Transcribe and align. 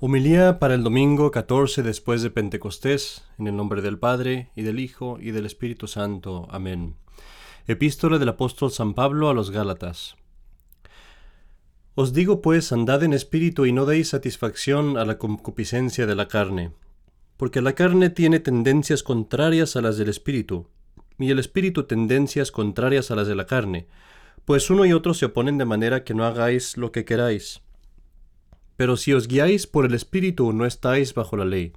Humilía 0.00 0.60
para 0.60 0.74
el 0.74 0.84
domingo 0.84 1.32
14 1.32 1.82
después 1.82 2.22
de 2.22 2.30
Pentecostés, 2.30 3.24
en 3.36 3.48
el 3.48 3.56
nombre 3.56 3.82
del 3.82 3.98
Padre, 3.98 4.48
y 4.54 4.62
del 4.62 4.78
Hijo, 4.78 5.18
y 5.20 5.32
del 5.32 5.44
Espíritu 5.44 5.88
Santo. 5.88 6.46
Amén. 6.52 6.94
Epístola 7.66 8.18
del 8.18 8.28
apóstol 8.28 8.70
San 8.70 8.94
Pablo 8.94 9.28
a 9.28 9.34
los 9.34 9.50
Gálatas. 9.50 10.14
Os 11.96 12.12
digo 12.12 12.42
pues, 12.42 12.70
andad 12.70 13.02
en 13.02 13.12
espíritu 13.12 13.66
y 13.66 13.72
no 13.72 13.86
deis 13.86 14.10
satisfacción 14.10 14.96
a 14.98 15.04
la 15.04 15.18
concupiscencia 15.18 16.06
de 16.06 16.14
la 16.14 16.28
carne, 16.28 16.70
porque 17.36 17.60
la 17.60 17.72
carne 17.72 18.08
tiene 18.08 18.38
tendencias 18.38 19.02
contrarias 19.02 19.74
a 19.74 19.80
las 19.80 19.96
del 19.96 20.10
espíritu, 20.10 20.68
y 21.18 21.32
el 21.32 21.40
espíritu 21.40 21.88
tendencias 21.88 22.52
contrarias 22.52 23.10
a 23.10 23.16
las 23.16 23.26
de 23.26 23.34
la 23.34 23.46
carne, 23.46 23.88
pues 24.44 24.70
uno 24.70 24.86
y 24.86 24.92
otro 24.92 25.12
se 25.12 25.24
oponen 25.24 25.58
de 25.58 25.64
manera 25.64 26.04
que 26.04 26.14
no 26.14 26.24
hagáis 26.24 26.76
lo 26.76 26.92
que 26.92 27.04
queráis. 27.04 27.62
Pero 28.78 28.96
si 28.96 29.12
os 29.12 29.26
guiáis 29.26 29.66
por 29.66 29.84
el 29.84 29.92
Espíritu, 29.92 30.52
no 30.52 30.64
estáis 30.64 31.12
bajo 31.12 31.36
la 31.36 31.44
ley. 31.44 31.72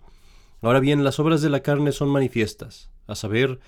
Ahora 0.62 0.80
bien, 0.80 1.04
las 1.04 1.20
obras 1.20 1.42
de 1.42 1.50
la 1.50 1.62
carne 1.62 1.94
son 1.94 2.10
manifiestas, 2.10 2.92
a 3.08 3.16
saber, 3.16 3.60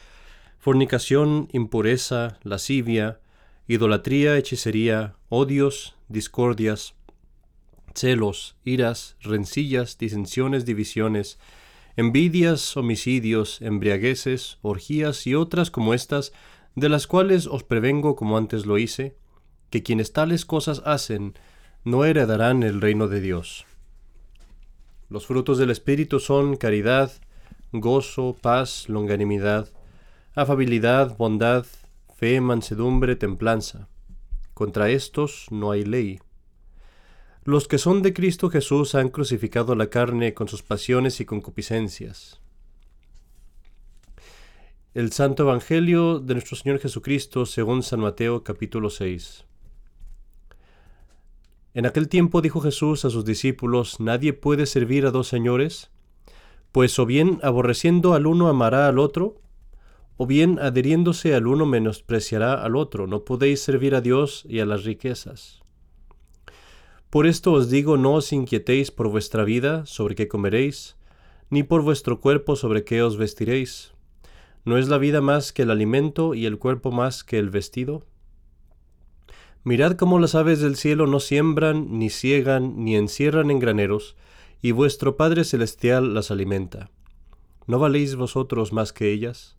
fornicación, 0.59 1.49
impureza, 1.51 2.37
lascivia, 2.43 3.21
idolatría, 3.67 4.37
hechicería, 4.37 5.15
odios, 5.29 5.95
discordias, 6.09 6.93
celos, 7.95 8.55
iras, 8.65 9.17
rencillas, 9.19 9.97
disensiones, 9.97 10.63
divisiones, 10.63 11.39
envidias, 11.97 12.77
homicidios, 12.77 13.63
embriagueces, 13.63 14.59
orgías 14.61 15.25
y 15.25 15.33
otras 15.33 15.71
como 15.71 15.95
estas, 15.95 16.33
de 16.75 16.87
las 16.87 17.07
cuales 17.07 17.47
os 17.47 17.63
prevengo 17.63 18.15
como 18.15 18.37
antes 18.37 18.67
lo 18.67 18.77
hice, 18.77 19.17
que 19.71 19.81
quienes 19.81 20.13
tales 20.13 20.45
cosas 20.45 20.83
hacen, 20.85 21.33
no 21.83 22.05
heredarán 22.05 22.63
el 22.63 22.79
reino 22.79 23.07
de 23.07 23.19
Dios. 23.19 23.65
Los 25.09 25.27
frutos 25.27 25.57
del 25.57 25.69
Espíritu 25.69 26.19
son 26.19 26.55
caridad, 26.55 27.11
gozo, 27.73 28.37
paz, 28.41 28.87
longanimidad, 28.87 29.69
afabilidad, 30.33 31.17
bondad, 31.17 31.65
fe, 32.15 32.39
mansedumbre, 32.39 33.15
templanza. 33.15 33.89
Contra 34.53 34.89
estos 34.89 35.47
no 35.51 35.71
hay 35.71 35.83
ley. 35.83 36.19
Los 37.43 37.67
que 37.67 37.77
son 37.77 38.01
de 38.01 38.13
Cristo 38.13 38.49
Jesús 38.49 38.95
han 38.95 39.09
crucificado 39.09 39.75
la 39.75 39.87
carne 39.87 40.33
con 40.33 40.47
sus 40.47 40.63
pasiones 40.63 41.19
y 41.19 41.25
concupiscencias. 41.25 42.39
El 44.93 45.11
Santo 45.11 45.43
Evangelio 45.43 46.19
de 46.19 46.35
nuestro 46.35 46.55
Señor 46.55 46.79
Jesucristo 46.79 47.45
según 47.45 47.83
San 47.83 47.99
Mateo 47.99 48.43
capítulo 48.43 48.89
6. 48.89 49.45
En 51.73 51.87
aquel 51.87 52.07
tiempo 52.07 52.41
dijo 52.41 52.61
Jesús 52.61 53.03
a 53.03 53.09
sus 53.09 53.25
discípulos, 53.25 53.99
Nadie 53.99 54.33
puede 54.33 54.67
servir 54.67 55.05
a 55.07 55.11
dos 55.11 55.27
señores, 55.27 55.89
pues 56.71 56.97
o 56.99 57.05
bien 57.05 57.39
aborreciendo 57.41 58.13
al 58.13 58.27
uno 58.27 58.47
amará 58.47 58.87
al 58.87 58.99
otro, 58.99 59.41
o 60.17 60.27
bien 60.27 60.59
adheriéndose 60.59 61.33
al 61.33 61.47
uno 61.47 61.65
menospreciará 61.65 62.53
al 62.53 62.75
otro. 62.75 63.07
No 63.07 63.25
podéis 63.25 63.61
servir 63.61 63.95
a 63.95 64.01
Dios 64.01 64.45
y 64.47 64.59
a 64.59 64.65
las 64.65 64.83
riquezas. 64.83 65.63
Por 67.09 67.27
esto 67.27 67.53
os 67.53 67.69
digo, 67.69 67.97
no 67.97 68.13
os 68.13 68.31
inquietéis 68.33 68.91
por 68.91 69.07
vuestra 69.07 69.43
vida 69.43 69.85
sobre 69.85 70.15
qué 70.15 70.27
comeréis, 70.27 70.95
ni 71.49 71.63
por 71.63 71.81
vuestro 71.81 72.21
cuerpo 72.21 72.55
sobre 72.55 72.83
qué 72.83 73.01
os 73.01 73.17
vestiréis. 73.17 73.93
¿No 74.65 74.77
es 74.77 74.87
la 74.87 74.97
vida 74.97 75.21
más 75.21 75.51
que 75.53 75.63
el 75.63 75.71
alimento 75.71 76.35
y 76.35 76.45
el 76.45 76.57
cuerpo 76.57 76.91
más 76.91 77.23
que 77.23 77.37
el 77.37 77.49
vestido? 77.49 78.05
Mirad 79.63 79.93
cómo 79.93 80.19
las 80.19 80.35
aves 80.35 80.59
del 80.59 80.75
cielo 80.75 81.07
no 81.07 81.19
siembran, 81.19 81.97
ni 81.97 82.09
ciegan, 82.09 82.83
ni 82.83 82.97
encierran 82.97 83.49
en 83.49 83.59
graneros, 83.59 84.17
y 84.61 84.71
vuestro 84.71 85.15
Padre 85.15 85.45
Celestial 85.45 86.13
las 86.13 86.31
alimenta. 86.31 86.89
¿No 87.65 87.79
valéis 87.79 88.15
vosotros 88.15 88.73
más 88.73 88.91
que 88.91 89.11
ellas? 89.11 89.57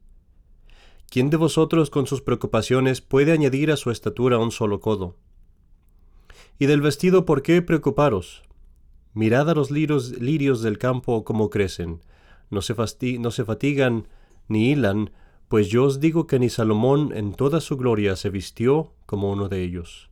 ¿Quién 1.09 1.31
de 1.31 1.37
vosotros 1.39 1.89
con 1.89 2.07
sus 2.07 2.21
preocupaciones 2.21 3.01
puede 3.01 3.33
añadir 3.33 3.71
a 3.71 3.77
su 3.77 3.91
estatura 3.91 4.39
un 4.39 4.51
solo 4.51 4.81
codo? 4.81 5.17
¿Y 6.59 6.67
del 6.67 6.83
vestido 6.83 7.25
por 7.25 7.43
qué 7.43 7.63
preocuparos? 7.63 8.43
Mirad 9.15 9.49
a 9.49 9.55
los 9.55 9.71
lirios, 9.71 10.63
del 10.63 10.79
campo 10.79 11.25
cómo 11.25 11.49
crecen, 11.49 12.01
no 12.51 12.63
se, 12.63 12.75
no 13.19 13.31
se 13.31 13.45
fatigan 13.45 14.09
ni 14.49 14.73
hilan, 14.73 15.13
pues 15.55 15.69
yo 15.69 15.85
os 15.85 16.01
digo 16.01 16.27
que 16.27 16.41
ni 16.41 16.49
Salomón 16.49 17.13
en 17.15 17.33
toda 17.33 17.61
su 17.61 17.77
gloria 17.77 18.17
se 18.17 18.29
vistió 18.29 18.91
como 19.07 19.31
uno 19.31 19.49
de 19.49 19.63
ellos. 19.63 20.11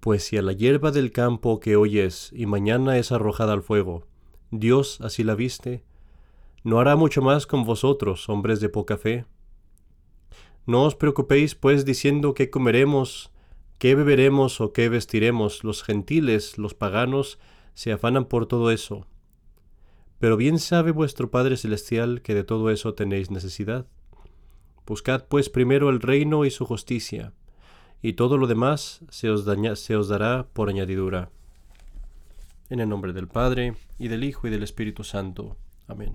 Pues 0.00 0.22
si 0.22 0.36
a 0.36 0.42
la 0.42 0.52
hierba 0.52 0.90
del 0.90 1.12
campo 1.12 1.60
que 1.60 1.76
hoy 1.76 2.00
es 2.00 2.30
y 2.34 2.44
mañana 2.44 2.98
es 2.98 3.10
arrojada 3.10 3.54
al 3.54 3.62
fuego, 3.62 4.04
Dios 4.50 5.00
así 5.00 5.24
la 5.24 5.34
viste, 5.34 5.82
¿no 6.62 6.78
hará 6.78 6.94
mucho 6.94 7.22
más 7.22 7.46
con 7.46 7.64
vosotros, 7.64 8.28
hombres 8.28 8.60
de 8.60 8.68
poca 8.68 8.98
fe? 8.98 9.24
No 10.66 10.82
os 10.82 10.94
preocupéis, 10.94 11.54
pues, 11.54 11.86
diciendo 11.86 12.34
qué 12.34 12.50
comeremos, 12.50 13.30
qué 13.78 13.94
beberemos 13.94 14.60
o 14.60 14.74
qué 14.74 14.90
vestiremos. 14.90 15.64
Los 15.64 15.82
gentiles, 15.82 16.58
los 16.58 16.74
paganos, 16.74 17.38
se 17.72 17.92
afanan 17.92 18.26
por 18.26 18.44
todo 18.44 18.70
eso. 18.70 19.06
Pero 20.18 20.36
bien 20.36 20.58
sabe 20.58 20.92
vuestro 20.92 21.30
Padre 21.30 21.56
Celestial 21.56 22.22
que 22.22 22.34
de 22.34 22.44
todo 22.44 22.70
eso 22.70 22.94
tenéis 22.94 23.30
necesidad. 23.30 23.86
Buscad 24.86 25.24
pues 25.28 25.50
primero 25.50 25.90
el 25.90 26.00
reino 26.00 26.44
y 26.44 26.50
su 26.50 26.64
justicia, 26.64 27.32
y 28.02 28.14
todo 28.14 28.38
lo 28.38 28.46
demás 28.46 29.00
se 29.10 29.30
os, 29.30 29.44
dará 29.44 30.46
por 30.52 30.68
añadidura. 30.68 31.30
En 32.70 32.80
el 32.80 32.88
nombre 32.88 33.12
del 33.12 33.28
Padre, 33.28 33.74
y 33.98 34.08
del 34.08 34.24
Hijo, 34.24 34.46
y 34.46 34.50
del 34.50 34.62
Espíritu 34.62 35.04
Santo. 35.04 35.56
Amén. 35.88 36.14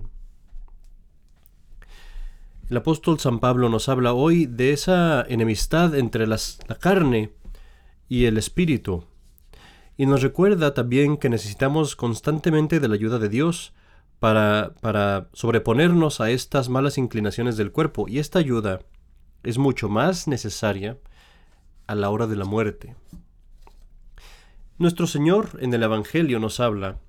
El 2.70 2.78
apóstol 2.78 3.20
San 3.20 3.40
Pablo 3.40 3.68
nos 3.68 3.90
habla 3.90 4.14
hoy 4.14 4.46
de 4.46 4.72
esa 4.72 5.26
enemistad 5.28 5.94
entre 5.96 6.26
la 6.26 6.38
carne 6.80 7.34
y 8.08 8.26
el 8.26 8.38
espíritu, 8.38 9.04
y 9.98 10.06
nos 10.06 10.22
recuerda 10.22 10.74
también 10.74 11.18
que 11.18 11.30
necesitamos 11.30 11.98
constantemente 11.98 12.80
de 12.80 12.88
la 12.88 12.96
ayuda 12.96 13.20
de 13.20 13.28
Dios 13.28 13.74
para, 14.22 14.76
para 14.82 15.30
sobreponernos 15.34 16.22
a 16.22 16.30
estas 16.30 16.70
malas 16.70 17.00
inclinaciones 17.00 17.58
del 17.58 17.72
cuerpo. 17.72 18.08
Y 18.08 18.20
esta 18.20 18.38
ayuda 18.38 18.82
es 19.42 19.58
mucho 19.58 19.90
más 19.90 20.28
necesaria 20.28 21.00
a 21.88 21.96
la 21.96 22.12
hora 22.12 22.28
de 22.28 22.36
la 22.36 22.46
muerte. 22.46 22.96
Nuestro 24.78 25.08
Señor 25.08 25.58
en 25.60 25.74
el 25.74 25.82
Evangelio 25.82 26.40
nos 26.40 26.60
habla 26.60 27.00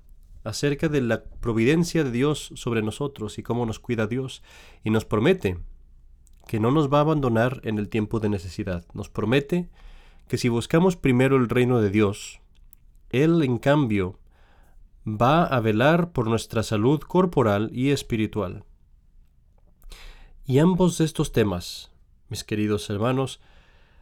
acerca 0.43 0.89
de 0.89 1.01
la 1.01 1.23
providencia 1.23 2.03
de 2.03 2.09
Dios 2.09 2.51
sobre 2.55 2.81
nosotros 2.81 3.37
y 3.37 3.43
cómo 3.43 3.67
nos 3.67 3.77
cuida 3.77 4.07
Dios, 4.07 4.41
y 4.83 4.89
nos 4.89 5.05
promete 5.05 5.59
que 6.47 6.59
no 6.59 6.71
nos 6.71 6.91
va 6.91 6.97
a 6.97 7.01
abandonar 7.01 7.61
en 7.63 7.77
el 7.77 7.89
tiempo 7.89 8.21
de 8.21 8.29
necesidad. 8.29 8.87
Nos 8.95 9.09
promete 9.09 9.69
que 10.27 10.39
si 10.39 10.49
buscamos 10.49 10.95
primero 10.95 11.37
el 11.37 11.47
reino 11.47 11.79
de 11.79 11.91
Dios, 11.91 12.41
Él 13.11 13.43
en 13.43 13.59
cambio 13.59 14.17
va 15.05 15.43
a 15.43 15.59
velar 15.59 16.11
por 16.11 16.27
nuestra 16.27 16.63
salud 16.63 17.01
corporal 17.01 17.69
y 17.73 17.91
espiritual. 17.91 18.63
Y 20.45 20.59
ambos 20.59 20.97
de 20.97 21.05
estos 21.05 21.31
temas, 21.31 21.91
mis 22.29 22.43
queridos 22.43 22.89
hermanos, 22.89 23.39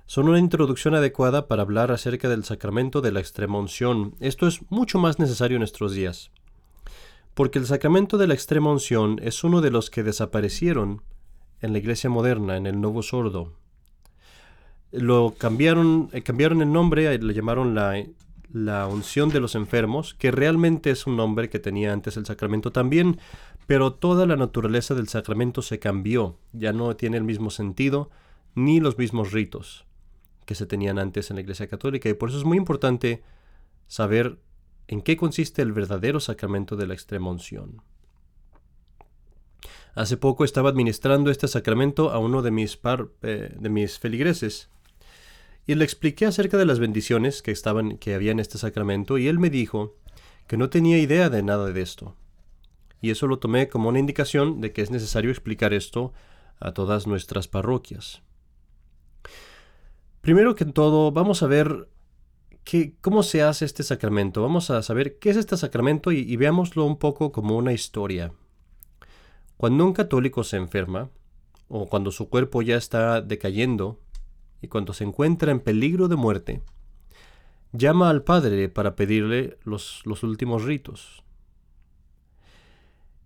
son 0.06 0.28
una 0.28 0.40
introducción 0.40 0.94
adecuada 0.94 1.48
para 1.48 1.62
hablar 1.62 1.92
acerca 1.92 2.28
del 2.28 2.44
sacramento 2.44 3.02
de 3.02 3.12
la 3.12 3.20
extrema 3.20 3.58
unción. 3.60 4.16
Esto 4.20 4.48
es 4.48 4.60
mucho 4.70 5.00
más 5.00 5.20
necesario 5.20 5.56
en 5.56 5.62
nuestros 5.62 5.94
días, 5.94 6.32
porque 7.34 7.60
el 7.60 7.66
sacramento 7.66 8.18
de 8.18 8.28
la 8.28 8.34
extrema 8.34 8.72
unción 8.72 9.20
es 9.24 9.44
uno 9.44 9.62
de 9.62 9.72
los 9.72 9.90
que 9.90 10.04
desaparecieron 10.04 11.02
en 11.62 11.74
la 11.74 11.80
iglesia 11.80 12.10
moderna, 12.10 12.58
en 12.58 12.66
el 12.66 12.82
Nuevo 12.82 13.04
Sordo. 13.04 13.54
Lo 14.92 15.34
cambiaron, 15.38 16.10
eh, 16.12 16.22
cambiaron 16.22 16.62
el 16.62 16.74
nombre, 16.74 17.18
le 17.18 17.34
llamaron 17.34 17.74
la 17.74 18.04
la 18.54 18.88
unción 18.88 19.30
de 19.30 19.40
los 19.40 19.56
enfermos, 19.56 20.14
que 20.14 20.32
realmente 20.32 20.92
es 20.92 21.08
un 21.08 21.16
nombre 21.16 21.50
que 21.50 21.60
tenía 21.60 21.94
antes 21.94 22.18
el 22.18 22.26
sacramento 22.26 22.72
también, 22.72 23.20
pero 23.68 23.94
toda 23.94 24.26
la 24.26 24.36
naturaleza 24.36 24.96
del 24.96 25.08
sacramento 25.08 25.62
se 25.62 25.80
cambió, 25.80 26.38
ya 26.52 26.74
no 26.74 26.96
tiene 26.96 27.18
el 27.18 27.24
mismo 27.24 27.50
sentido 27.50 28.10
ni 28.56 28.80
los 28.80 28.98
mismos 28.98 29.32
ritos 29.32 29.86
que 30.46 30.56
se 30.56 30.66
tenían 30.66 31.00
antes 31.00 31.30
en 31.30 31.38
la 31.38 31.42
Iglesia 31.42 31.68
Católica, 31.68 32.10
y 32.10 32.14
por 32.14 32.30
eso 32.30 32.38
es 32.38 32.44
muy 32.44 32.58
importante 32.58 33.24
saber 33.88 34.40
en 34.88 35.02
qué 35.02 35.16
consiste 35.16 35.62
el 35.62 35.72
verdadero 35.72 36.20
sacramento 36.20 36.76
de 36.76 36.88
la 36.88 36.94
extrema 36.94 37.30
unción. 37.30 37.82
Hace 39.96 40.18
poco 40.18 40.44
estaba 40.44 40.70
administrando 40.70 41.32
este 41.32 41.48
sacramento 41.48 42.12
a 42.12 42.20
uno 42.20 42.42
de 42.42 42.52
mis, 42.52 42.78
par, 42.78 43.10
eh, 43.22 43.56
de 43.58 43.70
mis 43.70 44.00
feligreses, 44.00 44.70
y 45.68 45.76
le 45.76 45.84
expliqué 45.84 46.26
acerca 46.26 46.58
de 46.58 46.66
las 46.66 46.80
bendiciones 46.80 47.42
que 47.42 47.52
estaban 47.52 47.98
que 47.98 48.14
había 48.14 48.32
en 48.32 48.40
este 48.40 48.58
sacramento 48.58 49.18
y 49.18 49.28
él 49.28 49.40
me 49.40 49.50
dijo 49.50 49.96
que 50.48 50.58
no 50.58 50.70
tenía 50.70 50.98
idea 50.98 51.30
de 51.30 51.44
nada 51.44 51.72
de 51.72 51.82
esto. 51.82 52.16
Y 53.00 53.10
eso 53.10 53.28
lo 53.28 53.40
tomé 53.40 53.68
como 53.68 53.90
una 53.90 54.00
indicación 54.00 54.62
de 54.62 54.74
que 54.74 54.82
es 54.82 54.92
necesario 54.92 55.32
explicar 55.32 55.74
esto 55.74 56.14
a 56.60 56.74
todas 56.74 57.08
nuestras 57.08 57.48
parroquias. 57.48 58.22
Primero 60.22 60.56
que 60.56 60.66
todo, 60.66 61.12
vamos 61.12 61.42
a 61.42 61.48
ver 61.48 61.90
¿qué, 62.64 62.96
¿cómo 63.02 63.24
se 63.24 63.42
hace 63.42 63.66
este 63.66 63.84
sacramento? 63.84 64.42
Vamos 64.42 64.70
a 64.70 64.82
saber 64.84 65.18
qué 65.18 65.32
es 65.32 65.38
este 65.38 65.58
sacramento 65.58 66.12
y 66.12 66.36
veámoslo 66.36 66.86
un 66.86 66.98
poco 66.98 67.32
como 67.32 67.58
una 67.58 67.74
historia. 67.74 68.32
Cuando 69.58 69.86
un 69.86 69.94
católico 69.94 70.44
se 70.44 70.58
enferma, 70.58 71.10
o 71.68 71.88
cuando 71.88 72.12
su 72.12 72.30
cuerpo 72.30 72.64
ya 72.64 72.78
está 72.78 73.22
decayendo, 73.22 74.00
y 74.62 74.68
cuando 74.68 74.94
se 74.94 75.04
encuentra 75.04 75.52
en 75.52 75.60
peligro 75.60 76.08
de 76.08 76.16
muerte, 76.16 76.62
llama 77.74 78.10
al 78.10 78.24
Padre 78.24 78.70
para 78.70 78.96
pedirle 78.96 79.58
los, 79.64 80.02
los 80.06 80.24
últimos 80.24 80.64
ritos. 80.64 81.24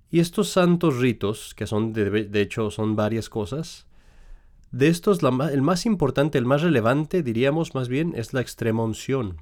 Y 0.09 0.19
estos 0.19 0.49
santos 0.49 0.97
ritos, 0.97 1.53
que 1.55 1.67
son 1.67 1.91
de, 1.91 2.09
de 2.09 2.41
hecho 2.41 2.71
son 2.71 2.95
varias 2.95 3.29
cosas, 3.29 3.87
de 4.71 4.87
estos 4.87 5.19
el 5.23 5.61
más 5.61 5.85
importante, 5.85 6.37
el 6.37 6.45
más 6.45 6.61
relevante, 6.61 7.23
diríamos 7.23 7.75
más 7.75 7.87
bien, 7.87 8.13
es 8.15 8.33
la 8.33 8.41
extrema 8.41 8.83
unción. 8.83 9.37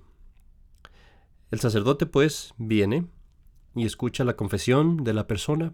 El 1.51 1.59
sacerdote 1.59 2.05
pues 2.05 2.53
viene 2.57 3.07
y 3.75 3.85
escucha 3.85 4.23
la 4.23 4.35
confesión 4.35 5.03
de 5.03 5.13
la 5.13 5.27
persona, 5.27 5.73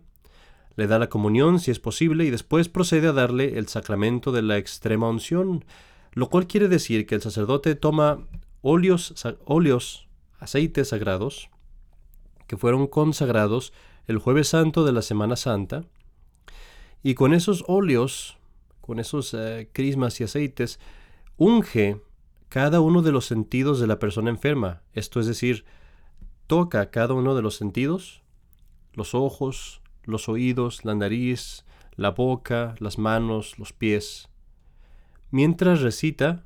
le 0.75 0.87
da 0.87 0.97
la 0.97 1.09
comunión 1.09 1.59
si 1.59 1.71
es 1.71 1.79
posible 1.79 2.25
y 2.25 2.29
después 2.29 2.69
procede 2.69 3.07
a 3.07 3.13
darle 3.13 3.57
el 3.57 3.67
sacramento 3.67 4.31
de 4.31 4.41
la 4.41 4.57
extrema 4.57 5.09
unción, 5.09 5.65
lo 6.13 6.29
cual 6.29 6.47
quiere 6.47 6.67
decir 6.67 7.05
que 7.05 7.15
el 7.15 7.21
sacerdote 7.21 7.75
toma 7.75 8.27
óleos, 8.61 9.13
óleos 9.45 10.07
aceites 10.39 10.89
sagrados, 10.89 11.49
que 12.47 12.57
fueron 12.57 12.87
consagrados 12.87 13.73
el 14.07 14.17
jueves 14.17 14.49
santo 14.49 14.85
de 14.85 14.91
la 14.91 15.01
Semana 15.01 15.35
Santa, 15.35 15.83
y 17.03 17.13
con 17.13 17.33
esos 17.33 17.63
óleos, 17.67 18.37
con 18.81 18.99
esos 18.99 19.33
eh, 19.33 19.69
crismas 19.71 20.19
y 20.19 20.23
aceites, 20.23 20.79
unge 21.37 22.01
cada 22.49 22.81
uno 22.81 23.01
de 23.01 23.11
los 23.11 23.25
sentidos 23.25 23.79
de 23.79 23.87
la 23.87 23.99
persona 23.99 24.29
enferma, 24.29 24.81
esto 24.93 25.19
es 25.19 25.27
decir, 25.27 25.65
toca 26.47 26.89
cada 26.89 27.13
uno 27.13 27.35
de 27.35 27.43
los 27.43 27.55
sentidos, 27.55 28.23
los 28.93 29.13
ojos, 29.13 29.81
los 30.03 30.27
oídos, 30.27 30.83
la 30.83 30.95
nariz, 30.95 31.63
la 31.95 32.09
boca, 32.09 32.75
las 32.79 32.97
manos, 32.97 33.59
los 33.59 33.71
pies, 33.71 34.28
mientras 35.31 35.81
recita 35.81 36.45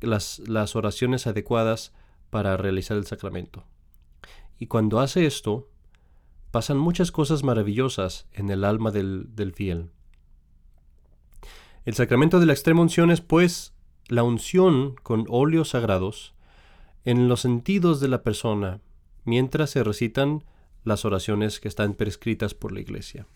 las, 0.00 0.40
las 0.40 0.76
oraciones 0.76 1.26
adecuadas 1.26 1.92
para 2.30 2.56
realizar 2.56 2.96
el 2.96 3.06
sacramento. 3.06 3.64
Y 4.58 4.66
cuando 4.66 5.00
hace 5.00 5.26
esto, 5.26 5.68
pasan 6.50 6.78
muchas 6.78 7.12
cosas 7.12 7.42
maravillosas 7.42 8.26
en 8.32 8.50
el 8.50 8.64
alma 8.64 8.90
del, 8.90 9.34
del 9.34 9.52
fiel. 9.52 9.90
El 11.84 11.94
sacramento 11.94 12.40
de 12.40 12.46
la 12.46 12.52
extrema 12.52 12.82
unción 12.82 13.10
es, 13.10 13.20
pues, 13.20 13.72
la 14.08 14.22
unción 14.22 14.96
con 15.02 15.24
óleos 15.28 15.70
sagrados 15.70 16.34
en 17.04 17.28
los 17.28 17.40
sentidos 17.40 18.00
de 18.00 18.08
la 18.08 18.22
persona 18.22 18.80
mientras 19.24 19.70
se 19.70 19.82
recitan 19.82 20.44
las 20.84 21.04
oraciones 21.04 21.60
que 21.60 21.68
están 21.68 21.94
prescritas 21.94 22.54
por 22.54 22.72
la 22.72 22.80
Iglesia. 22.80 23.26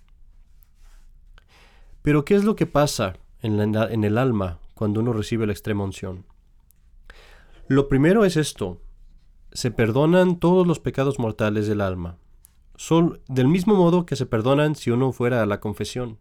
Pero, 2.03 2.25
¿qué 2.25 2.35
es 2.35 2.45
lo 2.45 2.57
que 2.57 2.67
pasa 2.67 3.17
en, 3.45 4.05
el 4.05 4.19
alma 4.19 4.59
cuando 4.75 5.01
uno 5.01 5.13
recibe 5.13 5.47
la 5.47 5.53
extrema 5.53 5.85
unción. 5.85 6.25
Lo 7.69 7.89
primero 7.89 8.25
es 8.25 8.37
esto, 8.37 8.81
se 9.53 9.71
perdonan 9.71 10.39
todos 10.41 10.67
los 10.67 10.81
pecados 10.81 11.19
mortales 11.19 11.67
del 11.67 11.81
alma, 11.81 12.17
son 12.77 13.21
del 13.29 13.49
mismo 13.49 13.75
modo 13.75 14.07
que 14.07 14.17
se 14.17 14.27
perdonan 14.27 14.75
si 14.75 14.91
uno 14.91 15.13
fuera 15.13 15.43
a 15.43 15.47
la 15.47 15.61
confesión. 15.61 16.19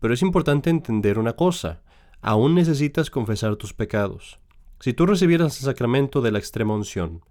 Pero 0.00 0.14
es 0.14 0.22
importante 0.22 0.70
entender 0.70 1.18
una 1.18 1.34
cosa, 1.34 1.82
aún 2.20 2.54
necesitas 2.54 3.10
confesar 3.10 3.56
tus 3.56 3.74
pecados. 3.74 4.38
Si 4.80 4.92
tú 4.92 5.06
recibieras 5.06 5.58
el 5.58 5.64
sacramento 5.64 6.22
de 6.22 6.30
la 6.30 6.38
extrema 6.38 6.74
unción, 6.74 7.24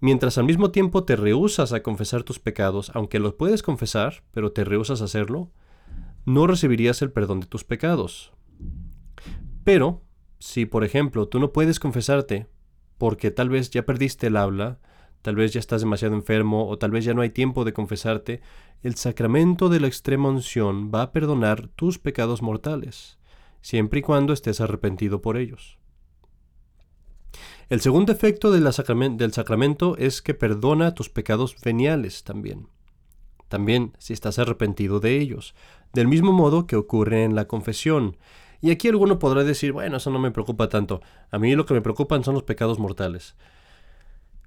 mientras 0.00 0.36
al 0.36 0.44
mismo 0.44 0.72
tiempo 0.72 1.04
te 1.04 1.14
rehusas 1.14 1.72
a 1.72 1.84
confesar 1.84 2.24
tus 2.24 2.40
pecados, 2.40 2.90
aunque 2.94 3.20
los 3.20 3.34
puedes 3.34 3.62
confesar, 3.62 4.24
pero 4.32 4.50
te 4.50 4.64
rehusas 4.64 5.00
a 5.00 5.04
hacerlo, 5.04 5.50
no 6.24 6.46
recibirías 6.46 7.02
el 7.02 7.12
perdón 7.12 7.40
de 7.40 7.46
tus 7.46 7.64
pecados. 7.64 8.32
Pero, 9.64 10.02
si 10.38 10.66
por 10.66 10.84
ejemplo 10.84 11.28
tú 11.28 11.38
no 11.38 11.52
puedes 11.52 11.80
confesarte 11.80 12.48
porque 12.98 13.30
tal 13.30 13.48
vez 13.48 13.70
ya 13.70 13.84
perdiste 13.84 14.28
el 14.28 14.36
habla, 14.36 14.78
tal 15.22 15.36
vez 15.36 15.52
ya 15.52 15.60
estás 15.60 15.80
demasiado 15.80 16.14
enfermo 16.14 16.68
o 16.68 16.78
tal 16.78 16.92
vez 16.92 17.04
ya 17.04 17.14
no 17.14 17.22
hay 17.22 17.30
tiempo 17.30 17.64
de 17.64 17.72
confesarte, 17.72 18.40
el 18.82 18.94
sacramento 18.94 19.68
de 19.68 19.80
la 19.80 19.88
extrema 19.88 20.28
unción 20.28 20.90
va 20.94 21.02
a 21.02 21.12
perdonar 21.12 21.68
tus 21.68 21.98
pecados 21.98 22.42
mortales, 22.42 23.18
siempre 23.60 24.00
y 24.00 24.02
cuando 24.02 24.32
estés 24.32 24.60
arrepentido 24.60 25.22
por 25.22 25.36
ellos. 25.36 25.78
El 27.68 27.80
segundo 27.80 28.12
efecto 28.12 28.52
del 28.52 28.72
sacramento 29.32 29.96
es 29.96 30.22
que 30.22 30.34
perdona 30.34 30.94
tus 30.94 31.08
pecados 31.08 31.56
veniales 31.64 32.22
también 32.22 32.68
también 33.52 33.92
si 33.98 34.14
estás 34.14 34.38
arrepentido 34.38 34.98
de 34.98 35.18
ellos, 35.18 35.54
del 35.92 36.08
mismo 36.08 36.32
modo 36.32 36.66
que 36.66 36.74
ocurre 36.74 37.22
en 37.22 37.34
la 37.34 37.46
confesión. 37.46 38.16
Y 38.62 38.70
aquí 38.70 38.88
alguno 38.88 39.18
podrá 39.18 39.44
decir, 39.44 39.72
bueno, 39.72 39.98
eso 39.98 40.08
no 40.08 40.18
me 40.18 40.30
preocupa 40.30 40.70
tanto, 40.70 41.02
a 41.30 41.38
mí 41.38 41.54
lo 41.54 41.66
que 41.66 41.74
me 41.74 41.82
preocupan 41.82 42.24
son 42.24 42.32
los 42.32 42.44
pecados 42.44 42.78
mortales. 42.78 43.36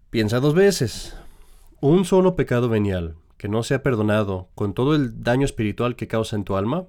Piensa 0.10 0.40
dos 0.40 0.56
veces. 0.56 1.16
Un 1.82 2.04
solo 2.04 2.36
pecado 2.36 2.68
venial, 2.68 3.16
que 3.38 3.48
no 3.48 3.62
sea 3.62 3.84
perdonado, 3.84 4.50
con 4.56 4.74
todo 4.74 4.96
el 4.96 5.22
daño 5.22 5.46
espiritual 5.46 5.96
que 5.96 6.08
causa 6.08 6.36
en 6.36 6.46
tu 6.46 6.56
alma, 6.56 6.86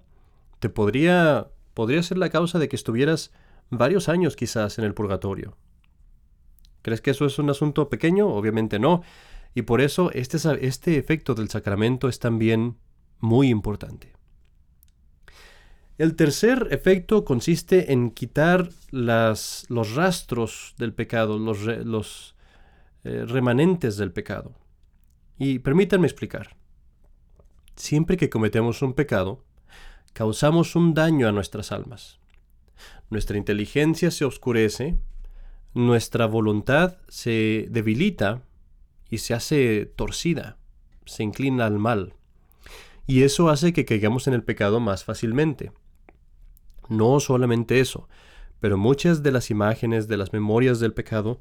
te 0.59 0.71
podría 0.71 1.49
podría 1.75 2.03
ser 2.03 2.17
la 2.17 2.31
causa 2.31 2.59
de 2.59 2.71
que 2.71 2.77
estuvieras 2.77 3.31
varios 3.69 4.09
años 4.09 4.37
quizás 4.37 4.79
en 4.79 4.87
el 4.87 4.95
purgatorio. 4.95 5.59
¿Crees 6.81 7.03
que 7.03 7.11
eso 7.11 7.27
es 7.27 7.39
un 7.39 7.51
asunto 7.51 7.91
pequeño? 7.91 8.29
Obviamente 8.29 8.79
no. 8.79 9.03
Y 9.57 9.63
por 9.63 9.81
eso 9.81 10.11
este, 10.13 10.37
este 10.61 10.99
efecto 10.99 11.35
del 11.35 11.49
sacramento 11.49 12.11
es 12.11 12.19
también 12.19 12.77
muy 13.21 13.49
importante. 13.49 14.13
El 15.97 16.15
tercer 16.15 16.69
efecto 16.73 17.25
consiste 17.25 17.91
en 17.91 18.11
quitar 18.11 18.69
las, 18.91 19.65
los 19.71 19.95
rastros 19.95 20.75
del 20.77 20.93
pecado, 20.93 21.39
los, 21.39 21.63
los 21.63 22.37
eh, 23.05 23.25
remanentes 23.27 23.97
del 23.97 24.13
pecado. 24.13 24.53
Y 25.39 25.61
permítanme 25.61 26.07
explicar. 26.07 26.55
Siempre 27.77 28.19
que 28.19 28.29
cometemos 28.29 28.83
un 28.83 28.93
pecado, 28.93 29.43
causamos 30.13 30.77
un 30.77 30.93
daño 30.93 31.29
a 31.29 31.33
nuestras 31.33 31.73
almas. 31.73 32.21
Nuestra 33.09 33.39
inteligencia 33.39 34.11
se 34.11 34.27
oscurece, 34.27 34.99
nuestra 35.73 36.27
voluntad 36.27 36.99
se 37.09 37.69
debilita 37.71 38.43
y 39.11 39.19
se 39.19 39.35
hace 39.35 39.87
torcida, 39.87 40.59
se 41.05 41.23
inclina 41.23 41.67
al 41.67 41.79
mal. 41.79 42.15
Y 43.07 43.23
eso 43.23 43.49
hace 43.49 43.73
que 43.73 43.85
caigamos 43.85 44.27
en 44.27 44.35
el 44.35 44.43
pecado 44.43 44.81
más 44.81 45.05
fácilmente. 45.05 45.73
No 46.89 47.21
solamente 47.21 47.81
eso, 47.81 48.09
pero 48.61 48.77
muchas 48.79 49.23
de 49.23 49.33
las 49.33 49.51
imágenes 49.51 50.09
de 50.09 50.17
las 50.17 50.33
memorias 50.33 50.81
del 50.81 50.93
pecado 50.93 51.41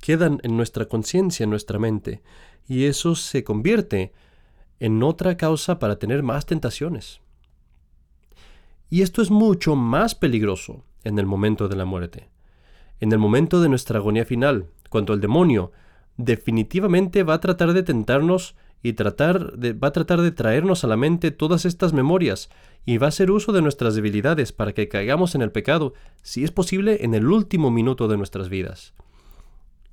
quedan 0.00 0.40
en 0.42 0.56
nuestra 0.56 0.86
conciencia, 0.86 1.44
en 1.44 1.50
nuestra 1.50 1.78
mente, 1.78 2.22
y 2.68 2.84
eso 2.84 3.14
se 3.14 3.44
convierte 3.44 4.12
en 4.80 5.02
otra 5.02 5.36
causa 5.36 5.78
para 5.78 5.98
tener 5.98 6.22
más 6.22 6.44
tentaciones. 6.44 7.20
Y 8.90 9.02
esto 9.02 9.22
es 9.22 9.30
mucho 9.30 9.74
más 9.74 10.14
peligroso 10.14 10.84
en 11.04 11.18
el 11.18 11.26
momento 11.26 11.68
de 11.68 11.76
la 11.76 11.84
muerte, 11.84 12.28
en 13.00 13.12
el 13.12 13.18
momento 13.18 13.60
de 13.60 13.68
nuestra 13.68 13.98
agonía 13.98 14.24
final, 14.24 14.66
cuando 14.90 15.14
el 15.14 15.20
demonio 15.20 15.72
definitivamente 16.16 17.22
va 17.22 17.34
a 17.34 17.40
tratar 17.40 17.72
de 17.72 17.82
tentarnos 17.82 18.54
y 18.82 18.94
tratar 18.94 19.52
va 19.82 19.88
a 19.88 19.92
tratar 19.92 20.20
de 20.20 20.32
traernos 20.32 20.84
a 20.84 20.88
la 20.88 20.96
mente 20.96 21.30
todas 21.30 21.64
estas 21.64 21.92
memorias 21.92 22.50
y 22.84 22.98
va 22.98 23.06
a 23.06 23.08
hacer 23.08 23.30
uso 23.30 23.52
de 23.52 23.62
nuestras 23.62 23.94
debilidades 23.94 24.52
para 24.52 24.72
que 24.72 24.88
caigamos 24.88 25.34
en 25.34 25.42
el 25.42 25.52
pecado, 25.52 25.94
si 26.22 26.42
es 26.42 26.50
posible, 26.50 27.04
en 27.04 27.14
el 27.14 27.26
último 27.28 27.70
minuto 27.70 28.08
de 28.08 28.16
nuestras 28.16 28.48
vidas. 28.48 28.92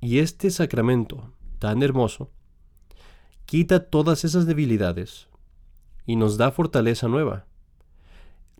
Y 0.00 0.18
este 0.18 0.50
sacramento 0.50 1.32
tan 1.58 1.82
hermoso 1.82 2.30
quita 3.46 3.84
todas 3.84 4.24
esas 4.24 4.46
debilidades 4.46 5.28
y 6.06 6.16
nos 6.16 6.36
da 6.36 6.50
fortaleza 6.50 7.06
nueva. 7.06 7.46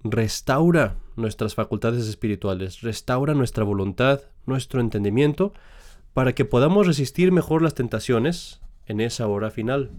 Restaura 0.04 0.96
nuestras 1.16 1.54
facultades 1.54 2.06
espirituales, 2.06 2.80
restaura 2.82 3.34
nuestra 3.34 3.64
voluntad, 3.64 4.20
nuestro 4.46 4.80
entendimiento, 4.80 5.52
para 6.12 6.34
que 6.34 6.44
podamos 6.44 6.86
resistir 6.86 7.32
mejor 7.32 7.62
las 7.62 7.74
tentaciones 7.74 8.60
en 8.86 9.00
esa 9.00 9.26
hora 9.26 9.50
final. 9.50 9.90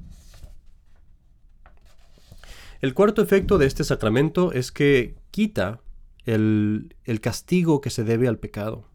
El 2.82 2.94
cuarto 2.94 3.22
efecto 3.22 3.58
de 3.58 3.68
este 3.68 3.84
sacramento 3.84 4.52
es 4.52 4.72
que 4.72 5.16
quita 5.30 5.82
el, 6.26 6.96
el, 7.04 7.22
castigo 7.22 7.80
que 7.80 7.90
se 7.90 8.04
debe 8.04 8.28
al 8.28 8.40
pecado. 8.40 8.86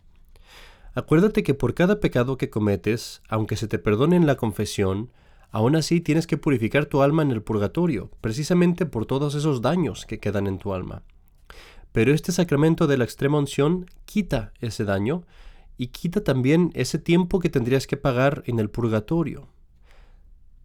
Acuérdate 0.95 1.43
que 1.43 1.55
por 1.55 1.75
cada 1.75 2.01
pecado 2.01 2.37
que 2.37 2.51
cometes, 2.51 3.23
aunque 3.29 3.57
se 3.57 3.69
te 3.69 3.79
perdone 3.79 4.17
en 4.17 4.27
la 4.27 4.37
confesión, 4.37 5.13
aún 5.51 5.77
así 5.77 6.01
tienes 6.01 6.27
que 6.27 6.37
purificar 6.37 6.87
tu 6.87 7.03
alma 7.03 7.23
en 7.23 7.31
el 7.31 7.43
purgatorio, 7.43 8.11
precisamente 8.21 8.87
por 8.87 9.07
todos 9.07 9.35
esos 9.35 9.63
daños 9.63 10.05
que 10.05 10.19
quedan 10.19 10.47
en 10.47 10.59
tu 10.59 10.75
alma. 10.75 11.03
Pero 11.93 12.13
este 12.13 12.33
sacramento 12.33 12.87
de 12.87 12.99
la 12.99 13.05
extrema 13.05 13.39
unción 13.39 13.87
quita 14.05 14.53
ese 14.61 14.85
daño 14.85 15.25
y 15.77 15.89
quita 15.89 16.23
también 16.25 16.71
ese 16.75 16.99
tiempo 16.99 17.41
que 17.41 17.51
tendrías 17.51 17.87
que 17.87 17.97
pagar 17.97 18.43
en 18.47 18.59
el 18.59 18.71
purgatorio. 18.71 19.49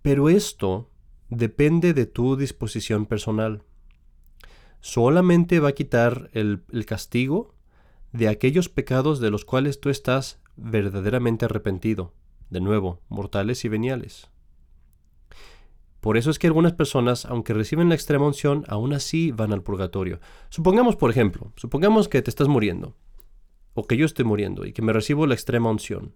Pero 0.02 0.30
esto 0.30 0.90
depende 1.30 1.94
de 1.94 2.06
tu 2.06 2.36
disposición 2.36 3.06
personal. 3.06 3.64
Solamente 4.80 5.60
va 5.60 5.70
a 5.70 5.74
quitar 5.74 6.30
el, 6.34 6.64
castigo 6.86 7.54
de 8.12 8.28
aquellos 8.28 8.68
pecados 8.68 9.20
de 9.20 9.32
los 9.32 9.46
cuales 9.46 9.80
tú 9.80 9.90
estás 9.90 10.40
verdaderamente 10.58 11.46
arrepentido, 11.46 12.14
de 12.50 12.62
nuevo, 12.62 13.00
mortales 13.10 13.64
y 13.64 13.70
veniales. 13.70 14.30
Por 16.02 16.18
eso 16.18 16.32
es 16.32 16.40
que 16.40 16.48
algunas 16.48 16.74
personas, 16.74 17.26
aunque 17.26 17.54
reciben 17.54 17.90
la 17.90 17.96
extrema 17.96 18.26
unción, 18.26 18.66
aún 18.68 18.92
así 18.92 19.32
van 19.32 19.54
al 19.54 19.62
purgatorio. 19.62 20.20
Supongamos, 20.50 20.96
por 20.96 21.12
ejemplo, 21.12 21.54
supongamos 21.56 22.10
que 22.10 22.24
te 22.24 22.32
estás 22.32 22.48
muriendo, 22.48 22.96
o 23.74 23.86
que 23.86 23.98
yo 23.98 24.06
estoy 24.06 24.26
muriendo 24.26 24.66
y 24.66 24.74
que 24.74 24.82
me 24.82 24.94
recibo 24.94 25.28
la 25.28 25.34
extrema 25.34 25.70
unción. 25.70 26.14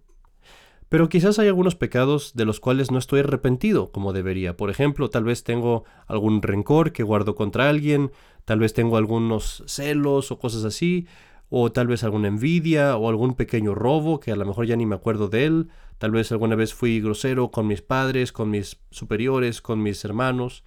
Pero 0.88 1.08
quizás 1.08 1.38
hay 1.38 1.48
algunos 1.48 1.74
pecados 1.74 2.34
de 2.34 2.44
los 2.44 2.60
cuales 2.60 2.90
no 2.90 2.98
estoy 2.98 3.20
arrepentido 3.20 3.90
como 3.90 4.12
debería. 4.12 4.56
Por 4.56 4.70
ejemplo, 4.70 5.10
tal 5.10 5.24
vez 5.24 5.42
tengo 5.42 5.84
algún 6.06 6.42
rencor 6.42 6.92
que 6.92 7.02
guardo 7.02 7.34
contra 7.34 7.68
alguien, 7.68 8.12
tal 8.44 8.60
vez 8.60 8.72
tengo 8.72 8.96
algunos 8.96 9.64
celos 9.66 10.30
o 10.30 10.38
cosas 10.38 10.64
así, 10.64 11.06
o 11.48 11.72
tal 11.72 11.88
vez 11.88 12.04
alguna 12.04 12.28
envidia 12.28 12.96
o 12.96 13.08
algún 13.08 13.34
pequeño 13.34 13.74
robo 13.74 14.20
que 14.20 14.32
a 14.32 14.36
lo 14.36 14.46
mejor 14.46 14.66
ya 14.66 14.76
ni 14.76 14.86
me 14.86 14.94
acuerdo 14.94 15.28
de 15.28 15.46
él, 15.46 15.68
tal 15.98 16.12
vez 16.12 16.30
alguna 16.30 16.54
vez 16.54 16.74
fui 16.74 17.00
grosero 17.00 17.50
con 17.50 17.66
mis 17.66 17.82
padres, 17.82 18.32
con 18.32 18.50
mis 18.50 18.78
superiores, 18.90 19.60
con 19.62 19.82
mis 19.82 20.04
hermanos, 20.04 20.62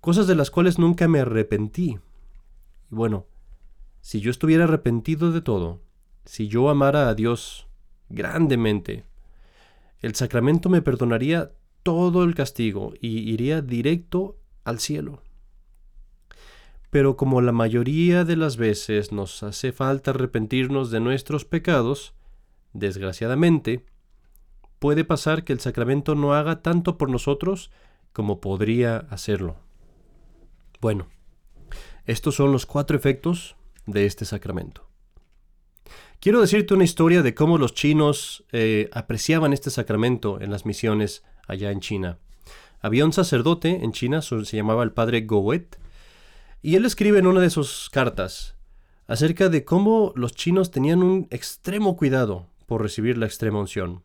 cosas 0.00 0.26
de 0.26 0.34
las 0.34 0.50
cuales 0.50 0.78
nunca 0.78 1.06
me 1.06 1.20
arrepentí. 1.20 1.98
Y 2.90 2.94
bueno, 2.94 3.26
si 4.00 4.20
yo 4.20 4.30
estuviera 4.30 4.64
arrepentido 4.64 5.30
de 5.30 5.40
todo, 5.40 5.80
si 6.24 6.48
yo 6.48 6.68
amara 6.68 7.08
a 7.08 7.14
Dios 7.14 7.66
grandemente, 8.08 9.04
el 10.00 10.14
sacramento 10.14 10.68
me 10.68 10.82
perdonaría 10.82 11.52
todo 11.82 12.24
el 12.24 12.34
castigo 12.34 12.92
y 13.00 13.30
iría 13.32 13.60
directo 13.60 14.36
al 14.64 14.78
cielo. 14.78 15.22
Pero 16.90 17.16
como 17.16 17.40
la 17.40 17.52
mayoría 17.52 18.24
de 18.24 18.36
las 18.36 18.56
veces 18.56 19.12
nos 19.12 19.42
hace 19.42 19.72
falta 19.72 20.10
arrepentirnos 20.10 20.90
de 20.90 21.00
nuestros 21.00 21.44
pecados, 21.44 22.14
desgraciadamente, 22.72 23.86
puede 24.78 25.04
pasar 25.04 25.44
que 25.44 25.52
el 25.52 25.60
sacramento 25.60 26.14
no 26.14 26.34
haga 26.34 26.60
tanto 26.60 26.98
por 26.98 27.08
nosotros 27.08 27.70
como 28.12 28.40
podría 28.40 28.96
hacerlo. 28.96 29.56
Bueno, 30.80 31.06
estos 32.04 32.34
son 32.34 32.52
los 32.52 32.66
cuatro 32.66 32.96
efectos 32.96 33.56
de 33.86 34.06
este 34.06 34.24
sacramento. 34.24 34.91
Quiero 36.22 36.40
decirte 36.40 36.72
una 36.72 36.84
historia 36.84 37.20
de 37.20 37.34
cómo 37.34 37.58
los 37.58 37.74
chinos 37.74 38.44
eh, 38.52 38.88
apreciaban 38.92 39.52
este 39.52 39.70
sacramento 39.70 40.40
en 40.40 40.52
las 40.52 40.64
misiones 40.64 41.24
allá 41.48 41.72
en 41.72 41.80
China. 41.80 42.18
Había 42.80 43.04
un 43.04 43.12
sacerdote 43.12 43.82
en 43.82 43.90
China, 43.90 44.22
se 44.22 44.44
llamaba 44.56 44.84
el 44.84 44.92
padre 44.92 45.22
Gowet, 45.22 45.80
y 46.62 46.76
él 46.76 46.84
escribe 46.84 47.18
en 47.18 47.26
una 47.26 47.40
de 47.40 47.50
sus 47.50 47.90
cartas 47.90 48.54
acerca 49.08 49.48
de 49.48 49.64
cómo 49.64 50.12
los 50.14 50.32
chinos 50.32 50.70
tenían 50.70 51.02
un 51.02 51.26
extremo 51.30 51.96
cuidado 51.96 52.46
por 52.66 52.82
recibir 52.82 53.18
la 53.18 53.26
extrema 53.26 53.58
unción. 53.58 54.04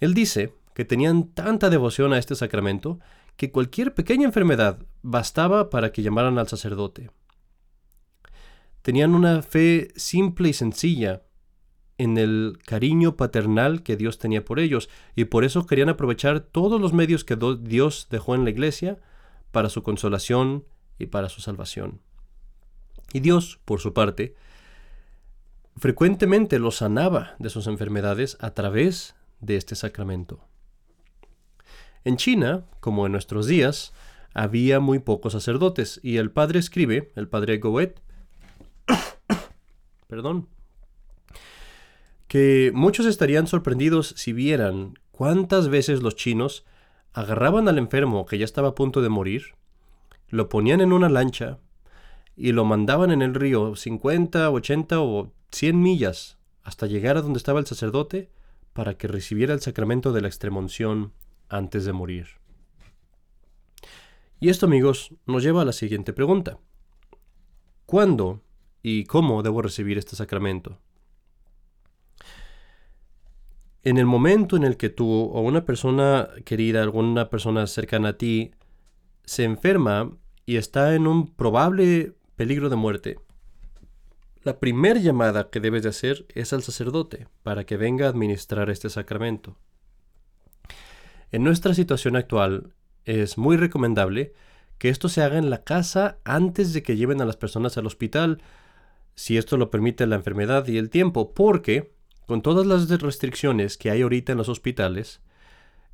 Él 0.00 0.14
dice 0.14 0.52
que 0.74 0.84
tenían 0.84 1.28
tanta 1.28 1.70
devoción 1.70 2.12
a 2.12 2.18
este 2.18 2.34
sacramento 2.34 2.98
que 3.36 3.52
cualquier 3.52 3.94
pequeña 3.94 4.24
enfermedad 4.24 4.80
bastaba 5.02 5.70
para 5.70 5.92
que 5.92 6.02
llamaran 6.02 6.40
al 6.40 6.48
sacerdote. 6.48 7.10
Tenían 8.82 9.14
una 9.14 9.42
fe 9.42 9.88
simple 9.96 10.48
y 10.50 10.52
sencilla 10.52 11.22
en 11.98 12.16
el 12.16 12.58
cariño 12.64 13.16
paternal 13.16 13.82
que 13.82 13.96
Dios 13.96 14.18
tenía 14.18 14.44
por 14.44 14.60
ellos, 14.60 14.88
y 15.16 15.24
por 15.24 15.44
eso 15.44 15.66
querían 15.66 15.88
aprovechar 15.88 16.40
todos 16.40 16.80
los 16.80 16.92
medios 16.92 17.24
que 17.24 17.36
Dios 17.60 18.06
dejó 18.10 18.34
en 18.36 18.44
la 18.44 18.50
iglesia 18.50 18.98
para 19.50 19.68
su 19.68 19.82
consolación 19.82 20.64
y 20.98 21.06
para 21.06 21.28
su 21.28 21.40
salvación. 21.40 22.00
Y 23.12 23.20
Dios, 23.20 23.58
por 23.64 23.80
su 23.80 23.94
parte, 23.94 24.36
frecuentemente 25.76 26.58
los 26.58 26.76
sanaba 26.76 27.34
de 27.38 27.50
sus 27.50 27.66
enfermedades 27.66 28.36
a 28.40 28.52
través 28.52 29.16
de 29.40 29.56
este 29.56 29.74
sacramento. 29.74 30.44
En 32.04 32.16
China, 32.16 32.64
como 32.80 33.06
en 33.06 33.12
nuestros 33.12 33.46
días, 33.46 33.92
había 34.34 34.78
muy 34.78 34.98
pocos 34.98 35.32
sacerdotes 35.32 36.00
y 36.02 36.18
el 36.18 36.30
padre 36.30 36.58
escribe, 36.60 37.12
el 37.16 37.28
padre 37.28 37.58
Goet, 37.58 38.00
perdón, 40.08 40.48
que 42.26 42.72
muchos 42.74 43.06
estarían 43.06 43.46
sorprendidos 43.46 44.14
si 44.16 44.32
vieran 44.32 44.98
cuántas 45.12 45.68
veces 45.68 46.02
los 46.02 46.16
chinos 46.16 46.64
agarraban 47.12 47.68
al 47.68 47.78
enfermo 47.78 48.26
que 48.26 48.38
ya 48.38 48.44
estaba 48.44 48.68
a 48.68 48.74
punto 48.74 49.00
de 49.00 49.08
morir 49.08 49.54
lo 50.30 50.48
ponían 50.48 50.80
en 50.80 50.92
una 50.92 51.08
lancha 51.08 51.58
y 52.36 52.52
lo 52.52 52.64
mandaban 52.64 53.10
en 53.10 53.22
el 53.22 53.34
río 53.34 53.74
50, 53.76 54.50
80 54.50 55.00
o 55.00 55.32
100 55.50 55.80
millas 55.80 56.38
hasta 56.62 56.86
llegar 56.86 57.16
a 57.16 57.22
donde 57.22 57.38
estaba 57.38 57.60
el 57.60 57.66
sacerdote 57.66 58.30
para 58.72 58.94
que 58.94 59.08
recibiera 59.08 59.54
el 59.54 59.60
sacramento 59.60 60.12
de 60.12 60.20
la 60.20 60.28
extremunción 60.28 61.12
antes 61.48 61.84
de 61.84 61.92
morir. 61.92 62.26
Y 64.40 64.50
esto, 64.50 64.66
amigos, 64.66 65.14
nos 65.26 65.42
lleva 65.42 65.62
a 65.62 65.64
la 65.64 65.72
siguiente 65.72 66.12
pregunta. 66.12 66.58
¿Cuándo 67.86 68.42
y 68.82 69.04
cómo 69.04 69.42
debo 69.42 69.62
recibir 69.62 69.98
este 69.98 70.16
sacramento? 70.16 70.78
En 73.82 73.96
el 73.98 74.06
momento 74.06 74.56
en 74.56 74.64
el 74.64 74.76
que 74.76 74.88
tú 74.88 75.08
o 75.08 75.40
una 75.40 75.64
persona 75.64 76.28
querida, 76.44 76.82
alguna 76.82 77.30
persona 77.30 77.66
cercana 77.66 78.10
a 78.10 78.18
ti, 78.18 78.50
se 79.24 79.44
enferma 79.44 80.10
y 80.46 80.56
está 80.56 80.94
en 80.94 81.06
un 81.06 81.34
probable 81.34 82.14
peligro 82.36 82.70
de 82.70 82.76
muerte, 82.76 83.18
la 84.42 84.58
primera 84.58 84.98
llamada 84.98 85.50
que 85.50 85.60
debes 85.60 85.82
de 85.82 85.90
hacer 85.90 86.24
es 86.34 86.52
al 86.52 86.62
sacerdote 86.62 87.28
para 87.42 87.64
que 87.64 87.76
venga 87.76 88.06
a 88.06 88.08
administrar 88.08 88.70
este 88.70 88.88
sacramento. 88.88 89.56
En 91.32 91.44
nuestra 91.44 91.74
situación 91.74 92.16
actual 92.16 92.72
es 93.04 93.36
muy 93.36 93.56
recomendable 93.56 94.32
que 94.78 94.88
esto 94.88 95.08
se 95.08 95.22
haga 95.22 95.38
en 95.38 95.50
la 95.50 95.64
casa 95.64 96.18
antes 96.24 96.72
de 96.72 96.82
que 96.82 96.96
lleven 96.96 97.20
a 97.20 97.26
las 97.26 97.36
personas 97.36 97.76
al 97.76 97.86
hospital, 97.86 98.40
si 99.18 99.36
esto 99.36 99.56
lo 99.56 99.68
permite 99.68 100.06
la 100.06 100.14
enfermedad 100.14 100.68
y 100.68 100.78
el 100.78 100.90
tiempo, 100.90 101.34
porque 101.34 101.92
con 102.28 102.40
todas 102.40 102.64
las 102.64 102.88
restricciones 102.88 103.76
que 103.76 103.90
hay 103.90 104.02
ahorita 104.02 104.30
en 104.30 104.38
los 104.38 104.48
hospitales, 104.48 105.22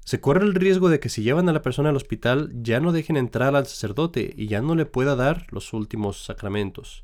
se 0.01 0.21
corre 0.21 0.45
el 0.45 0.55
riesgo 0.55 0.91
de 0.91 1.01
que 1.01 1.09
si 1.09 1.23
llevan 1.23 1.49
a 1.49 1.55
la 1.55 1.63
persona 1.63 1.89
al 1.89 1.97
hospital 1.97 2.51
ya 2.53 2.81
no 2.81 2.93
dejen 2.93 3.17
entrar 3.17 3.57
al 3.57 3.67
sacerdote 3.67 4.35
y 4.37 4.49
ya 4.49 4.61
no 4.61 4.75
le 4.75 4.85
pueda 4.85 5.17
dar 5.17 5.47
los 5.53 5.73
últimos 5.73 6.23
sacramentos. 6.23 7.03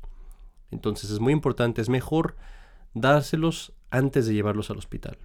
Entonces 0.69 1.09
es 1.09 1.19
muy 1.19 1.33
importante, 1.33 1.81
es 1.81 1.89
mejor 1.89 2.35
dárselos 2.93 3.73
antes 3.89 4.27
de 4.27 4.35
llevarlos 4.35 4.69
al 4.69 4.77
hospital. 4.77 5.17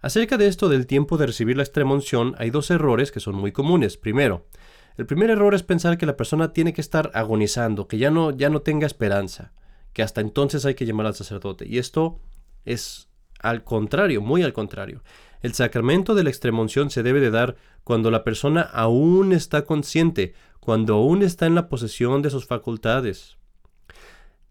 Acerca 0.00 0.36
de 0.36 0.48
esto 0.48 0.68
del 0.68 0.88
tiempo 0.88 1.16
de 1.16 1.26
recibir 1.26 1.56
la 1.56 1.62
extrema 1.62 1.94
unción, 1.94 2.34
hay 2.38 2.50
dos 2.50 2.72
errores 2.72 3.12
que 3.12 3.20
son 3.20 3.36
muy 3.36 3.52
comunes. 3.52 3.96
Primero, 3.96 4.48
el 4.96 5.06
primer 5.06 5.30
error 5.30 5.54
es 5.54 5.62
pensar 5.62 5.98
que 5.98 6.06
la 6.06 6.16
persona 6.16 6.52
tiene 6.52 6.72
que 6.72 6.80
estar 6.80 7.10
agonizando, 7.14 7.88
que 7.88 7.98
ya 7.98 8.10
no, 8.10 8.30
ya 8.30 8.50
no 8.50 8.60
tenga 8.60 8.86
esperanza, 8.86 9.52
que 9.92 10.02
hasta 10.02 10.20
entonces 10.20 10.64
hay 10.64 10.74
que 10.74 10.86
llamar 10.86 11.06
al 11.06 11.14
sacerdote. 11.14 11.66
Y 11.66 11.78
esto 11.78 12.20
es 12.64 13.08
al 13.40 13.64
contrario, 13.64 14.20
muy 14.20 14.42
al 14.42 14.52
contrario. 14.52 15.02
El 15.40 15.54
sacramento 15.54 16.14
de 16.14 16.22
la 16.22 16.30
extremunción 16.30 16.90
se 16.90 17.02
debe 17.02 17.20
de 17.20 17.30
dar 17.30 17.56
cuando 17.82 18.10
la 18.10 18.22
persona 18.22 18.62
aún 18.62 19.32
está 19.32 19.64
consciente, 19.64 20.34
cuando 20.60 20.94
aún 20.94 21.22
está 21.22 21.46
en 21.46 21.56
la 21.56 21.68
posesión 21.68 22.22
de 22.22 22.30
sus 22.30 22.46
facultades. 22.46 23.36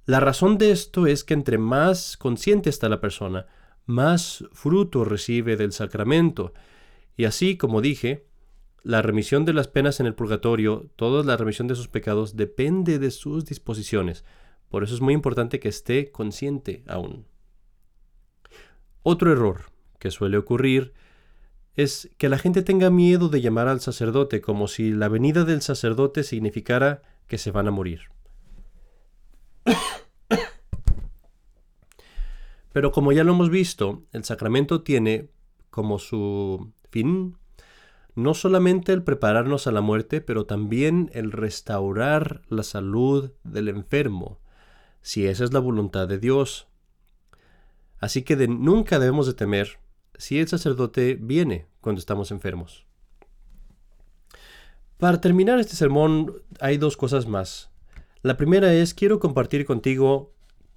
La 0.05 0.19
razón 0.19 0.57
de 0.57 0.71
esto 0.71 1.07
es 1.07 1.23
que 1.23 1.33
entre 1.33 1.57
más 1.57 2.17
consciente 2.17 2.69
está 2.69 2.89
la 2.89 2.99
persona, 2.99 3.45
más 3.85 4.43
fruto 4.51 5.05
recibe 5.05 5.55
del 5.55 5.71
sacramento. 5.71 6.53
Y 7.15 7.25
así, 7.25 7.55
como 7.55 7.81
dije, 7.81 8.25
la 8.83 9.01
remisión 9.01 9.45
de 9.45 9.53
las 9.53 9.67
penas 9.67 9.99
en 9.99 10.05
el 10.05 10.15
purgatorio, 10.15 10.89
toda 10.95 11.23
la 11.23 11.37
remisión 11.37 11.67
de 11.67 11.75
sus 11.75 11.87
pecados, 11.87 12.35
depende 12.35 12.99
de 12.99 13.11
sus 13.11 13.45
disposiciones. 13.45 14.25
Por 14.69 14.83
eso 14.83 14.95
es 14.95 15.01
muy 15.01 15.13
importante 15.13 15.59
que 15.59 15.69
esté 15.69 16.11
consciente 16.11 16.83
aún. 16.87 17.25
Otro 19.03 19.31
error 19.31 19.71
que 19.99 20.11
suele 20.11 20.37
ocurrir 20.37 20.93
es 21.75 22.09
que 22.17 22.29
la 22.29 22.37
gente 22.37 22.63
tenga 22.63 22.89
miedo 22.89 23.29
de 23.29 23.41
llamar 23.41 23.67
al 23.67 23.81
sacerdote 23.81 24.41
como 24.41 24.67
si 24.67 24.91
la 24.91 25.07
venida 25.09 25.45
del 25.45 25.61
sacerdote 25.61 26.23
significara 26.23 27.01
que 27.27 27.37
se 27.37 27.51
van 27.51 27.67
a 27.67 27.71
morir. 27.71 28.01
Pero 32.73 32.91
como 32.91 33.11
ya 33.11 33.23
lo 33.23 33.33
hemos 33.33 33.49
visto, 33.49 34.03
el 34.11 34.23
sacramento 34.23 34.81
tiene 34.81 35.29
como 35.69 35.99
su 35.99 36.71
fin 36.89 37.37
no 38.15 38.33
solamente 38.33 38.93
el 38.93 39.03
prepararnos 39.03 39.67
a 39.67 39.71
la 39.71 39.81
muerte, 39.81 40.21
pero 40.21 40.45
también 40.45 41.09
el 41.13 41.31
restaurar 41.31 42.41
la 42.49 42.63
salud 42.63 43.31
del 43.43 43.67
enfermo, 43.67 44.39
si 45.01 45.27
esa 45.27 45.43
es 45.43 45.53
la 45.53 45.59
voluntad 45.59 46.07
de 46.07 46.19
Dios. 46.19 46.67
Así 47.99 48.23
que 48.23 48.35
de, 48.35 48.47
nunca 48.47 48.99
debemos 48.99 49.27
de 49.27 49.33
temer 49.33 49.79
si 50.15 50.39
el 50.39 50.47
sacerdote 50.47 51.17
viene 51.19 51.67
cuando 51.79 51.99
estamos 51.99 52.31
enfermos. 52.31 52.85
Para 54.97 55.19
terminar 55.19 55.59
este 55.59 55.75
sermón 55.75 56.43
hay 56.59 56.77
dos 56.77 56.97
cosas 56.97 57.27
más. 57.27 57.71
La 58.21 58.37
primera 58.37 58.71
es, 58.73 58.93
quiero 58.93 59.19
compartir 59.19 59.65
contigo 59.65 60.33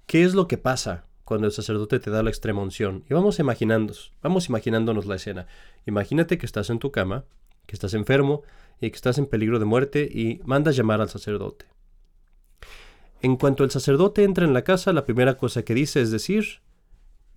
qué 0.07 0.23
es 0.23 0.33
lo 0.33 0.47
que 0.47 0.57
pasa 0.57 1.05
cuando 1.25 1.47
el 1.47 1.53
sacerdote 1.53 1.99
te 1.99 2.11
da 2.11 2.23
la 2.23 2.29
extrema 2.29 2.61
unción. 2.61 3.03
Y 3.09 3.13
vamos 3.13 3.39
imaginándonos, 3.39 4.13
vamos 4.21 4.47
imaginándonos 4.47 5.07
la 5.07 5.15
escena. 5.15 5.47
Imagínate 5.85 6.37
que 6.37 6.45
estás 6.45 6.69
en 6.69 6.79
tu 6.79 6.91
cama, 6.91 7.25
que 7.65 7.75
estás 7.75 7.95
enfermo 7.95 8.43
y 8.79 8.91
que 8.91 8.95
estás 8.95 9.17
en 9.17 9.25
peligro 9.25 9.59
de 9.59 9.65
muerte 9.65 10.03
y 10.03 10.39
mandas 10.45 10.75
llamar 10.75 11.01
al 11.01 11.09
sacerdote. 11.09 11.65
En 13.21 13.37
cuanto 13.37 13.63
el 13.63 13.71
sacerdote 13.71 14.23
entra 14.23 14.45
en 14.45 14.53
la 14.53 14.63
casa, 14.63 14.93
la 14.93 15.05
primera 15.05 15.35
cosa 15.35 15.63
que 15.63 15.73
dice 15.73 15.99
es 15.99 16.11
decir, 16.11 16.59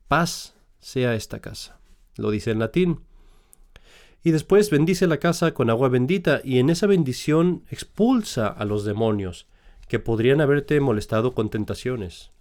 paz 0.07 0.55
sea 0.81 1.15
esta 1.15 1.41
casa. 1.41 1.81
Lo 2.17 2.31
dice 2.31 2.51
en 2.51 2.59
latín. 2.59 3.01
Y 4.23 4.33
después 4.33 4.69
bendice 4.69 5.07
la 5.07 5.17
casa 5.17 5.55
con 5.55 5.71
agua 5.71 5.89
bendita 5.89 6.43
y 6.45 6.59
en 6.59 6.69
esa 6.69 6.87
bendición 6.87 7.65
expulsa 7.71 8.49
a 8.49 8.67
los 8.67 8.85
demonios 8.85 9.47
que 9.89 9.99
podrían 9.99 10.43
haberte 10.43 10.79
molestado 10.81 11.33
con 11.33 11.49
tentaciones. 11.49 12.33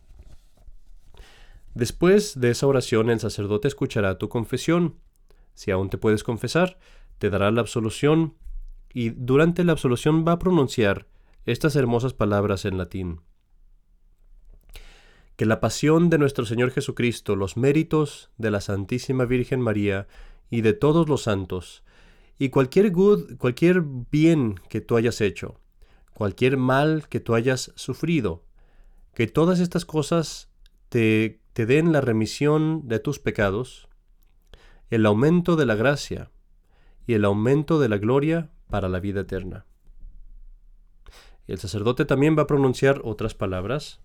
Después 1.78 2.40
de 2.40 2.50
esa 2.50 2.66
oración 2.66 3.12
el 3.12 3.20
sacerdote 3.20 3.68
escuchará 3.68 4.18
tu 4.18 4.30
confesión. 4.30 4.96
Si 5.54 5.70
aún 5.70 5.92
te 5.92 6.00
puedes 6.00 6.24
confesar, 6.24 6.80
te 7.20 7.30
dará 7.30 7.52
la 7.52 7.62
absolución 7.62 8.34
y 8.92 9.12
durante 9.12 9.64
la 9.64 9.74
absolución 9.74 10.26
va 10.28 10.32
a 10.32 10.40
pronunciar 10.40 11.06
estas 11.46 11.76
hermosas 11.76 12.16
palabras 12.16 12.66
en 12.66 12.80
latín. 12.80 13.22
Que 15.36 15.46
la 15.46 15.60
pasión 15.60 16.10
de 16.10 16.18
nuestro 16.18 16.48
Señor 16.48 16.72
Jesucristo, 16.72 17.36
los 17.36 17.58
méritos 17.58 18.32
de 18.40 18.50
la 18.50 18.60
Santísima 18.60 19.26
Virgen 19.26 19.62
María 19.62 20.08
y 20.50 20.62
de 20.62 20.74
todos 20.74 21.08
los 21.08 21.22
santos, 21.22 21.84
y 22.40 22.50
cualquier 22.50 22.90
good, 22.90 23.38
cualquier 23.38 23.84
bien 23.84 24.56
que 24.68 24.82
tú 24.82 24.98
hayas 24.98 25.22
hecho, 25.22 25.60
cualquier 26.16 26.58
mal 26.58 27.08
que 27.08 27.20
tú 27.20 27.36
hayas 27.36 27.72
sufrido, 27.76 28.44
que 29.14 29.28
todas 29.28 29.60
estas 29.60 29.86
cosas 29.86 30.50
te, 30.90 31.40
te 31.58 31.66
den 31.66 31.92
la 31.92 32.02
remisión 32.02 32.88
de 32.88 33.00
tus 33.00 33.18
pecados, 33.18 33.90
el 34.92 35.08
aumento 35.08 35.56
de 35.56 35.66
la 35.66 35.74
gracia 35.74 36.30
y 37.08 37.16
el 37.16 37.26
aumento 37.26 37.80
de 37.80 37.90
la 37.90 37.98
gloria 37.98 38.52
para 38.70 38.90
la 38.90 39.00
vida 39.00 39.22
eterna. 39.22 39.66
El 41.48 41.58
sacerdote 41.58 42.06
también 42.06 42.38
va 42.38 42.44
a 42.44 42.46
pronunciar 42.46 43.02
otras 43.04 43.34
palabras, 43.34 44.02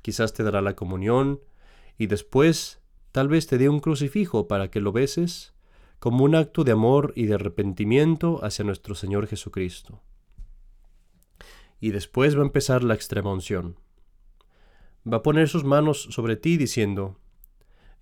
quizás 0.00 0.32
te 0.32 0.42
dará 0.42 0.62
la 0.62 0.74
comunión 0.74 1.40
y 1.98 2.06
después 2.06 2.80
tal 3.12 3.28
vez 3.28 3.46
te 3.46 3.58
dé 3.58 3.68
un 3.68 3.80
crucifijo 3.80 4.48
para 4.48 4.70
que 4.70 4.80
lo 4.80 4.90
beses 4.90 5.52
como 5.98 6.24
un 6.24 6.34
acto 6.34 6.64
de 6.64 6.72
amor 6.72 7.12
y 7.14 7.26
de 7.26 7.34
arrepentimiento 7.34 8.42
hacia 8.42 8.64
nuestro 8.64 8.94
Señor 8.94 9.26
Jesucristo. 9.26 10.00
Y 11.78 11.90
después 11.90 12.38
va 12.38 12.40
a 12.40 12.46
empezar 12.46 12.82
la 12.82 12.94
extrema 12.94 13.30
unción. 13.30 13.76
Va 15.06 15.18
a 15.18 15.22
poner 15.22 15.48
sus 15.48 15.64
manos 15.64 16.08
sobre 16.10 16.36
ti 16.36 16.56
diciendo, 16.56 17.18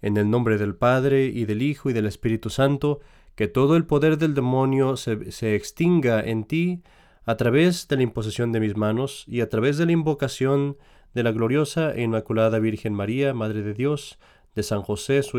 en 0.03 0.17
el 0.17 0.31
nombre 0.31 0.59
del 0.59 0.75
Padre 0.75 1.27
y 1.27 1.45
del 1.45 1.63
Hijo 1.63 1.91
y 1.91 1.93
del 1.93 2.07
Espíritu 2.07 2.51
Santo, 2.51 3.01
que 3.35 3.49
todo 3.49 3.77
el 3.77 3.87
poder 3.87 4.19
del 4.19 4.35
demonio 4.35 4.97
se, 4.97 5.31
se, 5.31 5.55
extinga 5.55 6.21
en 6.21 6.45
ti 6.45 6.83
a 7.25 7.37
través 7.37 7.87
de 7.89 7.97
la 7.97 8.03
imposición 8.03 8.51
de 8.53 8.61
mis 8.61 8.77
manos 8.77 9.25
y 9.29 9.43
a 9.43 9.49
través 9.49 9.77
de 9.79 9.87
la 9.87 9.93
invocación 9.93 10.77
de 11.15 11.23
la 11.23 11.33
gloriosa 11.33 11.95
e 11.95 12.03
inmaculada 12.03 12.59
Virgen 12.59 12.95
María, 12.95 13.35
Madre 13.35 13.63
de 13.63 13.75
Dios, 13.75 14.19
de 14.55 14.63
San 14.63 14.83
José, 14.83 15.23
su 15.23 15.39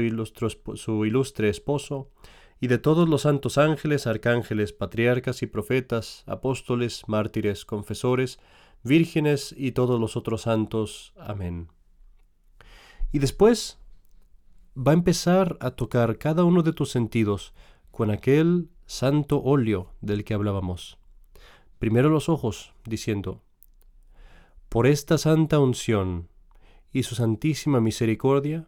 su 0.76 1.06
ilustre 1.06 1.50
esposo, 1.50 2.10
y 2.62 2.68
de 2.68 2.78
todos 2.78 3.08
los 3.08 3.22
santos 3.22 3.58
ángeles, 3.58 4.08
arcángeles, 4.08 4.74
patriarcas 4.74 5.42
y 5.42 5.48
profetas, 5.48 6.24
apóstoles, 6.26 7.04
mártires, 7.08 7.66
confesores, 7.66 8.40
vírgenes 8.84 9.54
y 9.58 9.72
todos 9.72 10.00
los 10.00 10.16
otros 10.16 10.44
santos. 10.44 11.14
Amén. 11.18 11.70
Y 13.12 13.20
después 13.20 13.80
va 14.78 14.92
a 14.92 14.96
empezar 14.96 15.58
a 15.60 15.72
tocar 15.72 16.18
cada 16.18 16.44
uno 16.44 16.64
de 16.64 16.74
tus 16.74 16.92
sentidos 16.92 17.54
con 17.92 18.12
aquel 18.12 18.70
santo 18.86 19.42
óleo 19.42 19.94
del 20.02 20.24
que 20.24 20.34
hablábamos. 20.34 20.98
Primero 21.80 22.10
los 22.10 22.30
ojos, 22.30 22.74
diciendo, 22.86 23.42
por 24.70 24.86
esta 24.86 25.18
santa 25.18 25.60
unción 25.60 26.30
y 26.92 27.04
su 27.04 27.16
santísima 27.16 27.82
misericordia, 27.82 28.68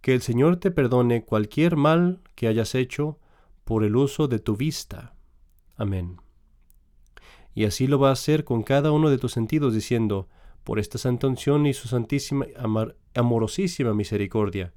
que 0.00 0.14
el 0.14 0.22
Señor 0.22 0.56
te 0.56 0.70
perdone 0.70 1.24
cualquier 1.24 1.76
mal 1.76 2.20
que 2.34 2.48
hayas 2.48 2.74
hecho 2.74 3.18
por 3.64 3.84
el 3.84 3.96
uso 3.96 4.28
de 4.28 4.38
tu 4.38 4.56
vista. 4.56 5.14
Amén. 5.76 6.20
Y 7.60 7.66
así 7.66 7.86
lo 7.86 7.98
va 7.98 8.08
a 8.08 8.12
hacer 8.12 8.44
con 8.44 8.62
cada 8.62 8.90
uno 8.90 9.10
de 9.10 9.18
tus 9.18 9.32
sentidos, 9.32 9.74
diciendo, 9.74 10.30
por 10.64 10.78
esta 10.78 10.96
santa 10.96 11.26
unción 11.26 11.66
y 11.66 11.74
su 11.74 11.88
santísima, 11.88 12.46
amorosísima 13.12 13.92
misericordia, 13.92 14.72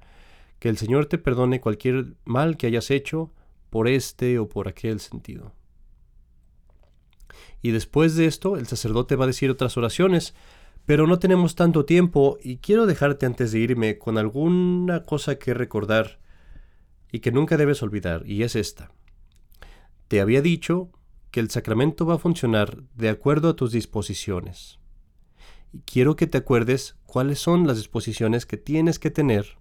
que 0.58 0.68
el 0.68 0.76
Señor 0.76 1.06
te 1.06 1.16
perdone 1.16 1.62
cualquier 1.62 2.16
mal 2.26 2.58
que 2.58 2.66
hayas 2.66 2.90
hecho 2.90 3.32
por 3.70 3.88
este 3.88 4.38
o 4.38 4.50
por 4.50 4.68
aquel 4.68 5.00
sentido. 5.00 5.54
Y 7.62 7.70
después 7.70 8.16
de 8.16 8.26
esto, 8.26 8.58
el 8.58 8.66
sacerdote 8.66 9.16
va 9.16 9.24
a 9.24 9.28
decir 9.28 9.50
otras 9.50 9.78
oraciones, 9.78 10.34
pero 10.84 11.06
no 11.06 11.18
tenemos 11.18 11.54
tanto 11.54 11.86
tiempo 11.86 12.36
y 12.42 12.58
quiero 12.58 12.84
dejarte 12.84 13.24
antes 13.24 13.52
de 13.52 13.60
irme 13.60 13.96
con 13.96 14.18
alguna 14.18 15.04
cosa 15.04 15.38
que 15.38 15.54
recordar 15.54 16.20
y 17.10 17.20
que 17.20 17.32
nunca 17.32 17.56
debes 17.56 17.82
olvidar, 17.82 18.24
y 18.26 18.42
es 18.42 18.54
esta. 18.54 18.92
Te 20.06 20.20
había 20.20 20.42
dicho 20.42 20.90
que 21.34 21.40
el 21.40 21.50
sacramento 21.50 22.06
va 22.06 22.14
a 22.14 22.18
funcionar 22.18 22.84
de 22.94 23.08
acuerdo 23.08 23.48
a 23.48 23.56
tus 23.56 23.72
disposiciones. 23.72 24.78
Y 25.72 25.80
quiero 25.80 26.14
que 26.14 26.28
te 26.28 26.38
acuerdes 26.38 26.94
cuáles 27.06 27.40
son 27.40 27.66
las 27.66 27.78
disposiciones 27.78 28.46
que 28.46 28.56
tienes 28.56 29.00
que 29.00 29.10
tener 29.10 29.58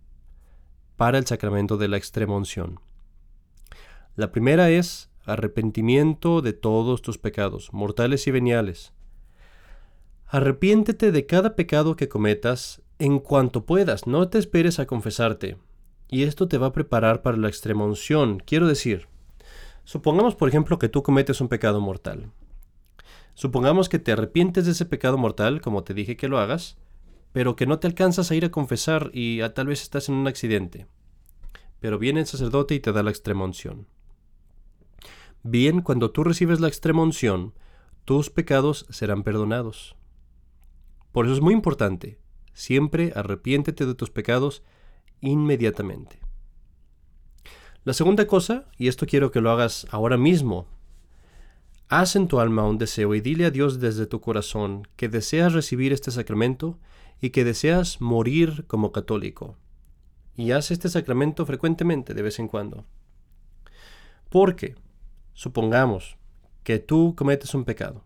para 0.98 1.18
el 1.18 1.26
sacramento 1.26 1.78
de 1.78 1.88
la 1.88 1.98
extrema 1.98 2.38
unción. 2.38 2.80
La 4.16 4.32
primera 4.32 4.70
es 4.70 5.10
arrepentimiento 5.26 6.44
de 6.44 6.54
todos 6.54 7.02
tus 7.02 7.18
pecados, 7.18 7.74
mortales 7.74 8.28
y 8.28 8.32
veniales, 8.32 8.94
Arrepiéntete 10.28 11.12
de 11.12 11.26
cada 11.26 11.56
pecado 11.56 11.96
que 11.96 12.08
cometas 12.08 12.84
en 13.00 13.18
cuanto 13.18 13.66
puedas, 13.66 14.06
no 14.06 14.30
te 14.30 14.38
esperes 14.38 14.78
a 14.78 14.86
confesarte. 14.86 15.58
Y 16.08 16.22
esto 16.22 16.48
te 16.48 16.60
va 16.60 16.68
a 16.68 16.72
preparar 16.72 17.24
para 17.24 17.38
la 17.38 17.48
extrema 17.48 17.84
unción. 17.84 18.44
Quiero 18.46 18.68
decir, 18.68 19.08
supongamos 19.84 20.36
por 20.36 20.50
ejemplo 20.50 20.80
que 20.80 20.90
tú 20.90 21.04
cometes 21.04 21.42
un 21.42 21.48
pecado 21.48 21.82
mortal. 21.82 22.32
Supongamos 23.34 23.90
que 23.90 24.00
te 24.00 24.12
arrepientes 24.12 24.66
de 24.66 24.72
ese 24.72 24.86
pecado 24.86 25.18
mortal, 25.18 25.62
como 25.62 25.84
te 25.84 25.94
dije 25.94 26.16
que 26.16 26.28
lo 26.28 26.38
hagas, 26.38 26.78
pero 27.32 27.56
que 27.56 27.66
no 27.66 27.80
te 27.80 27.88
alcanzas 27.88 28.30
a 28.30 28.36
ir 28.36 28.46
a 28.46 28.52
confesar 28.52 29.10
y 29.12 29.42
tal 29.50 29.68
vez 29.68 29.82
estás 29.82 30.08
en 30.08 30.16
un 30.16 30.28
accidente. 30.28 30.86
Pero 31.80 31.98
viene 31.98 32.22
el 32.22 32.28
sacerdote 32.28 32.76
y 32.76 32.80
te 32.80 32.92
da 32.92 33.04
la 33.04 33.10
extrema 33.10 33.44
unción. 33.44 33.88
Bien, 35.42 35.82
cuando 35.82 36.12
tú 36.12 36.24
recibes 36.24 36.62
la 36.62 36.68
extrema 36.68 37.02
unción, 37.02 37.54
tus 38.06 38.30
pecados 38.30 38.86
serán 38.90 39.24
perdonados. 39.24 39.96
Por 41.12 41.26
eso 41.26 41.34
es 41.36 41.42
muy 41.42 41.54
importante, 41.54 42.20
siempre 42.54 43.12
arrepiéntete 43.16 43.86
de 43.86 43.96
tus 43.96 44.10
pecados 44.10 44.64
inmediatamente. 45.22 46.23
La 47.86 47.92
segunda 47.94 48.28
cosa, 48.28 48.66
y 48.78 48.88
esto 48.88 49.06
quiero 49.06 49.32
que 49.32 49.42
lo 49.42 49.52
hagas 49.52 49.86
ahora 49.92 50.18
mismo, 50.18 50.68
haz 51.90 52.16
en 52.16 52.30
tu 52.30 52.40
alma 52.40 52.64
un 52.64 52.78
deseo 52.78 53.14
y 53.14 53.20
dile 53.20 53.46
a 53.46 53.52
Dios 53.52 53.82
desde 53.82 54.08
tu 54.08 54.22
corazón 54.22 54.88
que 54.96 55.10
deseas 55.10 55.52
recibir 55.52 55.92
este 55.92 56.10
sacramento 56.10 56.80
y 57.20 57.32
que 57.32 57.44
deseas 57.44 58.00
morir 58.00 58.64
como 58.68 58.94
católico. 58.94 59.58
Y 60.38 60.52
haz 60.52 60.72
este 60.72 60.88
sacramento 60.88 61.46
frecuentemente, 61.46 62.14
de 62.14 62.22
vez 62.22 62.40
en 62.40 62.48
cuando. 62.48 62.86
Porque, 64.30 64.76
supongamos 65.34 66.18
que 66.64 66.80
tú 66.80 67.16
cometes 67.18 67.54
un 67.54 67.66
pecado 67.66 68.06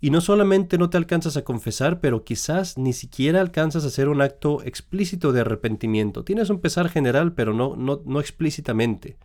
y 0.00 0.10
no 0.10 0.20
solamente 0.20 0.78
no 0.78 0.90
te 0.90 0.96
alcanzas 0.96 1.36
a 1.36 1.42
confesar, 1.42 2.00
pero 2.00 2.22
quizás 2.22 2.78
ni 2.78 2.92
siquiera 2.92 3.40
alcanzas 3.40 3.84
a 3.84 3.88
hacer 3.88 4.08
un 4.08 4.22
acto 4.22 4.62
explícito 4.62 5.32
de 5.32 5.40
arrepentimiento. 5.40 6.24
Tienes 6.24 6.50
un 6.50 6.60
pesar 6.60 6.88
general, 6.88 7.32
pero 7.32 7.52
no, 7.52 7.74
no, 7.74 8.00
no 8.04 8.20
explícitamente. 8.20 9.16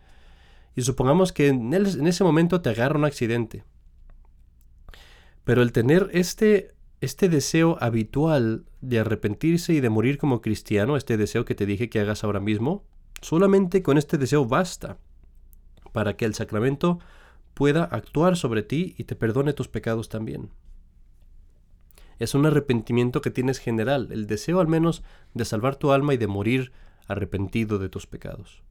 Y 0.74 0.82
supongamos 0.82 1.32
que 1.32 1.48
en, 1.48 1.72
en, 1.72 2.06
ese 2.06 2.24
momento 2.24 2.60
te 2.60 2.70
agarra 2.70 2.98
un 2.98 3.04
accidente. 3.04 3.62
Pero 5.44 5.62
el 5.62 5.70
tener 5.70 6.10
este, 6.12 6.72
este 7.00 7.28
deseo 7.28 7.78
habitual 7.80 8.64
de 8.80 8.98
arrepentirse 8.98 9.74
y 9.74 9.80
de 9.80 9.90
morir 9.90 10.18
como 10.18 10.40
cristiano, 10.40 10.96
este 10.96 11.16
deseo 11.16 11.44
que 11.44 11.54
te 11.54 11.66
dije 11.66 11.88
que 11.88 12.00
hagas 12.00 12.24
ahora 12.24 12.40
mismo, 12.40 12.82
solamente 13.22 13.84
con 13.84 13.96
este 13.96 14.18
deseo 14.18 14.44
basta 14.44 14.98
para 15.92 16.16
que 16.16 16.24
el 16.24 16.34
sacramento 16.34 16.98
pueda 17.52 17.84
actuar 17.84 18.36
sobre 18.36 18.64
ti 18.64 18.96
y 18.98 19.04
te 19.04 19.14
perdone 19.14 19.52
tus 19.52 19.68
pecados 19.68 20.08
también 20.08 20.50
es 22.24 22.34
un 22.34 22.46
arrepentimiento 22.46 23.20
que 23.20 23.30
tienes 23.30 23.58
general, 23.58 24.08
el 24.10 24.26
deseo 24.26 24.60
al 24.60 24.66
menos 24.66 25.02
de 25.34 25.44
salvar 25.44 25.76
tu 25.76 25.92
alma 25.92 26.14
y 26.14 26.16
de 26.16 26.26
morir 26.26 26.72
arrepentido 27.06 27.78
de 27.78 27.88
tus 27.88 28.06
pecados. 28.06 28.62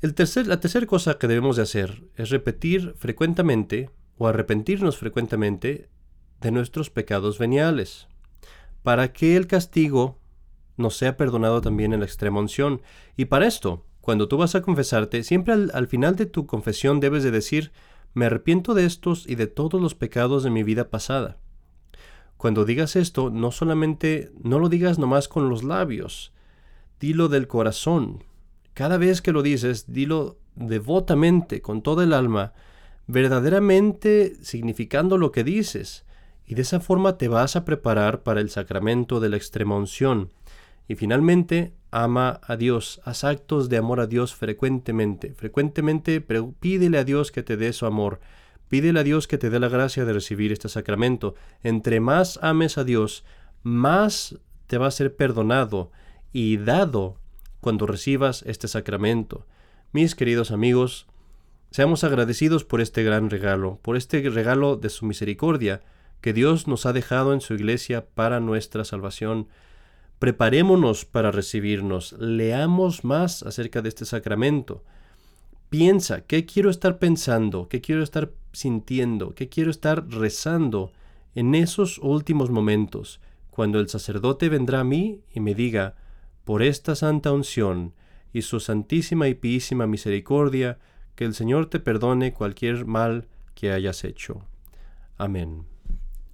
El 0.00 0.14
tercer, 0.14 0.46
la 0.46 0.60
tercera 0.60 0.86
cosa 0.86 1.18
que 1.18 1.28
debemos 1.28 1.56
de 1.56 1.62
hacer 1.62 2.04
es 2.16 2.30
repetir 2.30 2.94
frecuentemente 2.96 3.90
o 4.16 4.26
arrepentirnos 4.26 4.96
frecuentemente 4.96 5.88
de 6.40 6.50
nuestros 6.50 6.88
pecados 6.88 7.38
veniales, 7.38 8.08
para 8.82 9.12
que 9.12 9.36
el 9.36 9.46
castigo 9.46 10.18
nos 10.78 10.96
sea 10.96 11.18
perdonado 11.18 11.60
también 11.60 11.92
en 11.92 12.00
la 12.00 12.06
extrema 12.06 12.40
unción. 12.40 12.80
Y 13.16 13.26
para 13.26 13.46
esto, 13.46 13.84
cuando 14.00 14.26
tú 14.26 14.38
vas 14.38 14.54
a 14.54 14.62
confesarte, 14.62 15.22
siempre 15.22 15.52
al, 15.52 15.70
al 15.74 15.86
final 15.86 16.16
de 16.16 16.24
tu 16.24 16.46
confesión 16.46 17.00
debes 17.00 17.22
de 17.22 17.30
decir, 17.30 17.70
me 18.14 18.26
arrepiento 18.26 18.74
de 18.74 18.84
estos 18.84 19.28
y 19.28 19.34
de 19.34 19.46
todos 19.46 19.80
los 19.80 19.94
pecados 19.94 20.42
de 20.42 20.50
mi 20.50 20.62
vida 20.62 20.88
pasada. 20.88 21.38
Cuando 22.36 22.64
digas 22.64 22.96
esto, 22.96 23.30
no 23.30 23.50
solamente, 23.50 24.32
no 24.42 24.58
lo 24.58 24.68
digas 24.68 24.98
nomás 24.98 25.28
con 25.28 25.48
los 25.48 25.62
labios, 25.62 26.32
dilo 26.98 27.28
del 27.28 27.46
corazón. 27.46 28.24
Cada 28.74 28.96
vez 28.96 29.20
que 29.20 29.32
lo 29.32 29.42
dices, 29.42 29.92
dilo 29.92 30.38
devotamente, 30.54 31.60
con 31.60 31.82
todo 31.82 32.02
el 32.02 32.12
alma, 32.12 32.52
verdaderamente 33.06 34.36
significando 34.42 35.18
lo 35.18 35.32
que 35.32 35.44
dices, 35.44 36.04
y 36.46 36.54
de 36.54 36.62
esa 36.62 36.80
forma 36.80 37.18
te 37.18 37.28
vas 37.28 37.56
a 37.56 37.64
preparar 37.64 38.22
para 38.22 38.40
el 38.40 38.50
sacramento 38.50 39.20
de 39.20 39.28
la 39.28 39.36
extrema 39.36 39.76
unción. 39.76 40.32
Y 40.90 40.96
finalmente, 40.96 41.72
ama 41.92 42.40
a 42.42 42.56
Dios, 42.56 43.00
haz 43.04 43.22
actos 43.22 43.68
de 43.68 43.76
amor 43.76 44.00
a 44.00 44.08
Dios 44.08 44.34
frecuentemente. 44.34 45.34
Frecuentemente 45.34 46.20
pídele 46.20 46.98
a 46.98 47.04
Dios 47.04 47.30
que 47.30 47.44
te 47.44 47.56
dé 47.56 47.72
su 47.72 47.86
amor. 47.86 48.18
Pídele 48.68 48.98
a 48.98 49.04
Dios 49.04 49.28
que 49.28 49.38
te 49.38 49.50
dé 49.50 49.60
la 49.60 49.68
gracia 49.68 50.04
de 50.04 50.12
recibir 50.12 50.50
este 50.50 50.68
sacramento. 50.68 51.36
Entre 51.62 52.00
más 52.00 52.40
ames 52.42 52.76
a 52.76 52.82
Dios, 52.82 53.24
más 53.62 54.40
te 54.66 54.78
va 54.78 54.88
a 54.88 54.90
ser 54.90 55.14
perdonado 55.14 55.92
y 56.32 56.56
dado 56.56 57.20
cuando 57.60 57.86
recibas 57.86 58.42
este 58.42 58.66
sacramento. 58.66 59.46
Mis 59.92 60.16
queridos 60.16 60.50
amigos, 60.50 61.06
seamos 61.70 62.02
agradecidos 62.02 62.64
por 62.64 62.80
este 62.80 63.04
gran 63.04 63.30
regalo, 63.30 63.78
por 63.82 63.96
este 63.96 64.28
regalo 64.28 64.74
de 64.74 64.88
su 64.88 65.06
misericordia 65.06 65.82
que 66.20 66.32
Dios 66.32 66.66
nos 66.66 66.84
ha 66.84 66.92
dejado 66.92 67.32
en 67.32 67.42
su 67.42 67.54
iglesia 67.54 68.06
para 68.06 68.40
nuestra 68.40 68.84
salvación. 68.84 69.46
Preparémonos 70.20 71.06
para 71.06 71.30
recibirnos, 71.30 72.12
leamos 72.12 73.04
más 73.04 73.42
acerca 73.42 73.80
de 73.80 73.88
este 73.88 74.04
sacramento. 74.04 74.84
Piensa, 75.70 76.26
¿qué 76.26 76.44
quiero 76.44 76.68
estar 76.68 76.98
pensando? 76.98 77.70
¿Qué 77.70 77.80
quiero 77.80 78.02
estar 78.02 78.30
sintiendo? 78.52 79.34
¿Qué 79.34 79.48
quiero 79.48 79.70
estar 79.70 80.06
rezando 80.10 80.92
en 81.34 81.54
esos 81.54 81.96
últimos 81.96 82.50
momentos, 82.50 83.18
cuando 83.48 83.80
el 83.80 83.88
sacerdote 83.88 84.50
vendrá 84.50 84.80
a 84.80 84.84
mí 84.84 85.22
y 85.32 85.40
me 85.40 85.54
diga, 85.54 85.94
por 86.44 86.62
esta 86.62 86.94
santa 86.94 87.32
unción 87.32 87.94
y 88.30 88.42
su 88.42 88.60
santísima 88.60 89.26
y 89.26 89.34
písima 89.34 89.86
misericordia, 89.86 90.78
que 91.14 91.24
el 91.24 91.32
Señor 91.32 91.70
te 91.70 91.80
perdone 91.80 92.34
cualquier 92.34 92.84
mal 92.84 93.26
que 93.54 93.72
hayas 93.72 94.04
hecho. 94.04 94.44
Amén. 95.16 95.64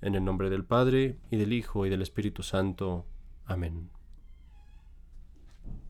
En 0.02 0.16
el 0.16 0.24
nombre 0.24 0.50
del 0.50 0.64
Padre, 0.64 1.18
y 1.30 1.36
del 1.36 1.52
Hijo, 1.52 1.86
y 1.86 1.88
del 1.88 2.02
Espíritu 2.02 2.42
Santo. 2.42 3.06
Amén. 3.46 3.95